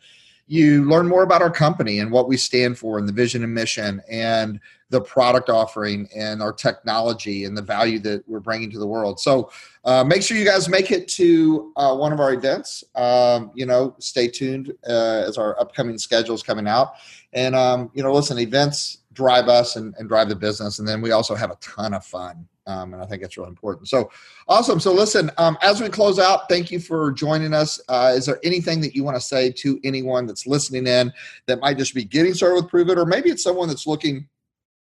you 0.46 0.84
learn 0.84 1.08
more 1.08 1.22
about 1.22 1.42
our 1.42 1.50
company 1.50 2.00
and 2.00 2.10
what 2.10 2.28
we 2.28 2.36
stand 2.36 2.78
for 2.78 2.98
and 2.98 3.08
the 3.08 3.12
vision 3.12 3.42
and 3.42 3.54
mission 3.54 4.02
and 4.10 4.60
the 4.90 5.00
product 5.00 5.48
offering 5.48 6.08
and 6.14 6.42
our 6.42 6.52
technology 6.52 7.44
and 7.46 7.56
the 7.56 7.62
value 7.62 7.98
that 7.98 8.22
we're 8.28 8.40
bringing 8.40 8.70
to 8.70 8.78
the 8.78 8.86
world. 8.86 9.18
So 9.18 9.50
uh, 9.84 10.04
make 10.04 10.22
sure 10.22 10.36
you 10.36 10.44
guys 10.44 10.68
make 10.68 10.90
it 10.90 11.08
to 11.08 11.72
uh, 11.76 11.96
one 11.96 12.12
of 12.12 12.20
our 12.20 12.32
events. 12.34 12.84
Um, 12.94 13.50
you 13.54 13.66
know, 13.66 13.96
stay 13.98 14.28
tuned 14.28 14.72
uh, 14.86 15.24
as 15.26 15.38
our 15.38 15.58
upcoming 15.58 15.98
schedule 15.98 16.34
is 16.34 16.42
coming 16.42 16.68
out. 16.68 16.94
And, 17.32 17.54
um, 17.54 17.90
you 17.94 18.02
know, 18.02 18.12
listen, 18.12 18.38
events 18.38 18.98
drive 19.14 19.48
us 19.48 19.76
and, 19.76 19.94
and 19.98 20.08
drive 20.08 20.28
the 20.28 20.36
business. 20.36 20.78
And 20.78 20.86
then 20.86 21.00
we 21.00 21.10
also 21.10 21.34
have 21.34 21.50
a 21.50 21.56
ton 21.56 21.94
of 21.94 22.04
fun. 22.04 22.46
Um, 22.66 22.94
and 22.94 23.02
I 23.02 23.06
think 23.06 23.20
that's 23.20 23.36
really 23.36 23.50
important. 23.50 23.88
So 23.88 24.10
awesome. 24.48 24.80
So 24.80 24.92
listen, 24.92 25.30
um, 25.36 25.58
as 25.60 25.80
we 25.80 25.88
close 25.88 26.18
out, 26.18 26.48
thank 26.48 26.70
you 26.70 26.80
for 26.80 27.12
joining 27.12 27.52
us. 27.52 27.80
Uh, 27.88 28.14
is 28.16 28.26
there 28.26 28.40
anything 28.42 28.80
that 28.80 28.94
you 28.94 29.04
want 29.04 29.16
to 29.16 29.20
say 29.20 29.50
to 29.52 29.78
anyone 29.84 30.26
that's 30.26 30.46
listening 30.46 30.86
in 30.86 31.12
that 31.46 31.60
might 31.60 31.76
just 31.76 31.94
be 31.94 32.04
getting 32.04 32.32
started 32.32 32.56
with 32.56 32.70
Pruvit, 32.70 32.96
or 32.96 33.04
maybe 33.04 33.30
it's 33.30 33.42
someone 33.42 33.68
that's 33.68 33.86
looking 33.86 34.26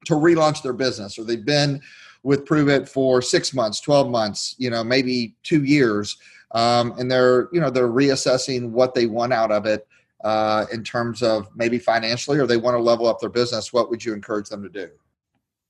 to 0.05 0.15
relaunch 0.15 0.63
their 0.63 0.75
business, 0.75 1.19
or 1.19 1.25
they've 1.25 1.45
been 1.45 1.81
with 2.23 2.45
Pruvit 2.45 2.89
for 2.89 3.23
six 3.23 3.55
months, 3.55 3.81
twelve 3.81 4.11
months, 4.11 4.55
you 4.59 4.69
know, 4.69 4.85
maybe 4.85 5.35
two 5.43 5.65
years, 5.65 6.19
um, 6.53 6.93
and 6.99 7.11
they're 7.11 7.49
you 7.53 7.61
know 7.61 7.71
they're 7.71 7.89
reassessing 7.89 8.71
what 8.71 8.95
they 8.95 9.07
want 9.07 9.33
out 9.33 9.51
of 9.51 9.67
it. 9.67 9.87
Uh, 10.23 10.65
in 10.73 10.83
terms 10.83 11.23
of 11.23 11.51
maybe 11.55 11.79
financially, 11.79 12.39
or 12.39 12.47
they 12.47 12.57
want 12.57 12.75
to 12.75 12.83
level 12.83 13.07
up 13.07 13.21
their 13.21 13.29
business, 13.29 13.75
what 13.75 13.91
would 13.91 14.03
you 14.03 14.15
encourage 14.15 14.49
them 14.49 14.63
to 14.63 14.71
do? 14.71 14.89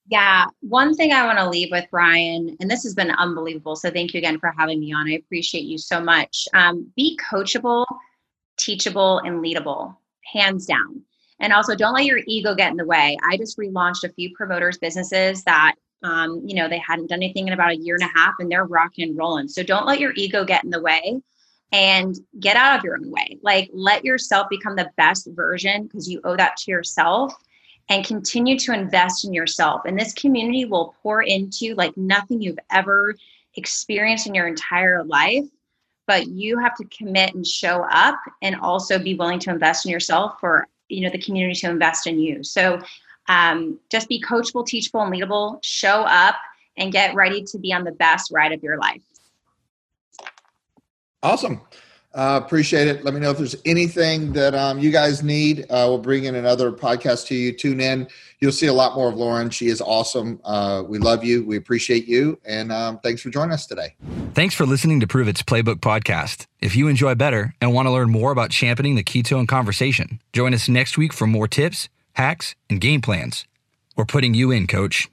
Yeah, 0.07 0.45
one 0.61 0.95
thing 0.95 1.13
I 1.13 1.25
want 1.25 1.39
to 1.39 1.49
leave 1.49 1.71
with 1.71 1.87
Brian, 1.91 2.57
and 2.61 2.71
this 2.71 2.83
has 2.83 2.95
been 2.95 3.11
unbelievable. 3.11 3.75
So 3.75 3.91
thank 3.91 4.13
you 4.13 4.19
again 4.19 4.39
for 4.39 4.53
having 4.57 4.81
me 4.81 4.93
on. 4.93 5.09
I 5.09 5.15
appreciate 5.15 5.65
you 5.65 5.79
so 5.79 5.99
much. 5.99 6.47
Um, 6.53 6.93
be 6.95 7.19
coachable, 7.31 7.87
teachable, 8.59 9.21
and 9.21 9.43
leadable, 9.43 9.97
hands 10.31 10.67
down. 10.67 11.03
And 11.41 11.55
also, 11.55 11.75
don't 11.75 11.95
let 11.95 12.05
your 12.05 12.21
ego 12.27 12.55
get 12.55 12.71
in 12.71 12.77
the 12.77 12.85
way. 12.85 13.17
I 13.27 13.39
just 13.39 13.59
relaunched 13.59 14.05
a 14.05 14.13
few 14.13 14.35
promoters' 14.37 14.79
businesses 14.79 15.43
that, 15.45 15.75
um, 16.03 16.43
you 16.45 16.55
know, 16.55 16.69
they 16.69 16.79
hadn't 16.79 17.09
done 17.09 17.23
anything 17.23 17.49
in 17.49 17.55
about 17.55 17.73
a 17.73 17.77
year 17.77 17.97
and 17.99 18.05
a 18.05 18.19
half, 18.19 18.35
and 18.39 18.51
they're 18.51 18.67
rocking 18.67 19.09
and 19.09 19.17
rolling. 19.17 19.49
So 19.49 19.63
don't 19.63 19.87
let 19.87 20.01
your 20.01 20.13
ego 20.17 20.45
get 20.45 20.65
in 20.65 20.71
the 20.71 20.83
way, 20.83 21.23
and 21.73 22.15
get 22.41 22.57
out 22.57 22.79
of 22.79 22.85
your 22.85 22.97
own 22.97 23.11
way. 23.11 23.39
Like, 23.43 23.71
let 23.73 24.05
yourself 24.05 24.49
become 24.51 24.77
the 24.77 24.91
best 24.99 25.29
version 25.33 25.85
because 25.85 26.09
you 26.11 26.21
owe 26.25 26.37
that 26.37 26.59
to 26.59 26.71
yourself 26.71 27.35
and 27.89 28.05
continue 28.05 28.59
to 28.59 28.73
invest 28.73 29.25
in 29.25 29.35
yourself. 29.35 29.83
And 29.85 29.99
this 29.99 30.15
community 30.15 30.65
will 30.65 30.95
pour 31.03 31.23
into 31.23 31.75
like 31.75 31.97
nothing 31.97 32.41
you've 32.41 32.59
ever 32.71 33.15
experienced 33.57 34.27
in 34.27 34.35
your 34.35 34.47
entire 34.47 35.05
life. 35.05 35.45
But 36.07 36.29
you 36.29 36.59
have 36.59 36.77
to 36.77 36.85
commit 36.85 37.35
and 37.35 37.47
show 37.47 37.87
up 37.91 38.19
and 38.43 38.57
also 38.57 38.99
be 38.99 39.15
willing 39.15 39.39
to 39.41 39.51
invest 39.51 39.87
in 39.87 39.93
yourself 39.93 40.39
for 40.39 40.69
you 40.89 41.01
know 41.01 41.11
the 41.11 41.19
community 41.19 41.59
to 41.61 41.71
invest 41.71 42.07
in 42.07 42.19
you. 42.19 42.45
So 42.45 42.81
um, 43.29 43.79
just 43.91 44.09
be 44.09 44.21
coachable, 44.21 44.67
teachable, 44.67 45.01
and 45.01 45.13
leadable. 45.13 45.59
Show 45.63 46.03
up 46.03 46.37
and 46.77 46.93
get 46.93 47.15
ready 47.15 47.43
to 47.45 47.59
be 47.59 47.73
on 47.73 47.85
the 47.85 47.93
best 47.93 48.31
ride 48.31 48.53
of 48.53 48.63
your 48.63 48.79
life. 48.79 49.03
Awesome. 51.23 51.63
Uh, 52.15 52.41
appreciate 52.43 52.87
it. 52.87 53.05
Let 53.05 53.13
me 53.13 53.19
know 53.19 53.31
if 53.31 53.39
there's 53.39 53.57
anything 53.65 54.33
that 54.35 54.55
um, 54.55 54.79
you 54.79 54.93
guys 54.93 55.25
need. 55.25 55.63
Uh, 55.63 55.87
we'll 55.89 55.99
bring 55.99 56.25
in 56.25 56.37
another 56.37 56.71
podcast 56.71 57.27
to 57.27 57.35
you. 57.35 57.53
Tune 57.53 57.81
in. 57.81 58.07
You'll 58.39 58.53
see 58.53 58.69
a 58.69 58.73
lot 58.73 58.95
more 58.95 59.09
of 59.09 59.17
Lauren. 59.17 59.51
She 59.51 59.67
is 59.67 59.81
awesome. 59.81 60.41
Uh, 60.45 60.85
we 60.87 60.99
love 60.99 61.25
you. 61.25 61.45
We 61.45 61.57
appreciate 61.57 62.07
you. 62.07 62.39
And 62.45 62.71
um, 62.71 63.01
thanks 63.01 63.21
for 63.21 63.31
joining 63.31 63.53
us 63.53 63.67
today. 63.67 63.97
Thanks 64.35 64.55
for 64.55 64.65
listening 64.65 65.01
to 65.01 65.09
Pruvit's 65.09 65.43
Playbook 65.43 65.77
podcast. 65.81 66.47
If 66.61 66.77
you 66.77 66.87
enjoy 66.87 67.17
better 67.17 67.55
and 67.61 67.75
want 67.75 67.87
to 67.87 67.93
learn 67.93 68.11
more 68.11 68.31
about 68.31 68.51
championing 68.51 68.95
the 68.95 69.05
ketone 69.05 69.49
conversation, 69.49 70.21
join 70.33 70.55
us 70.55 70.69
next 70.69 70.97
week 70.97 71.13
for 71.13 71.27
more 71.27 71.49
tips, 71.49 71.89
hacks, 72.13 72.55
and 72.71 72.81
game 72.81 73.01
plans. 73.01 73.45
We're 73.97 74.05
putting 74.05 74.35
you 74.35 74.53
in, 74.53 74.69
coach. 74.69 75.09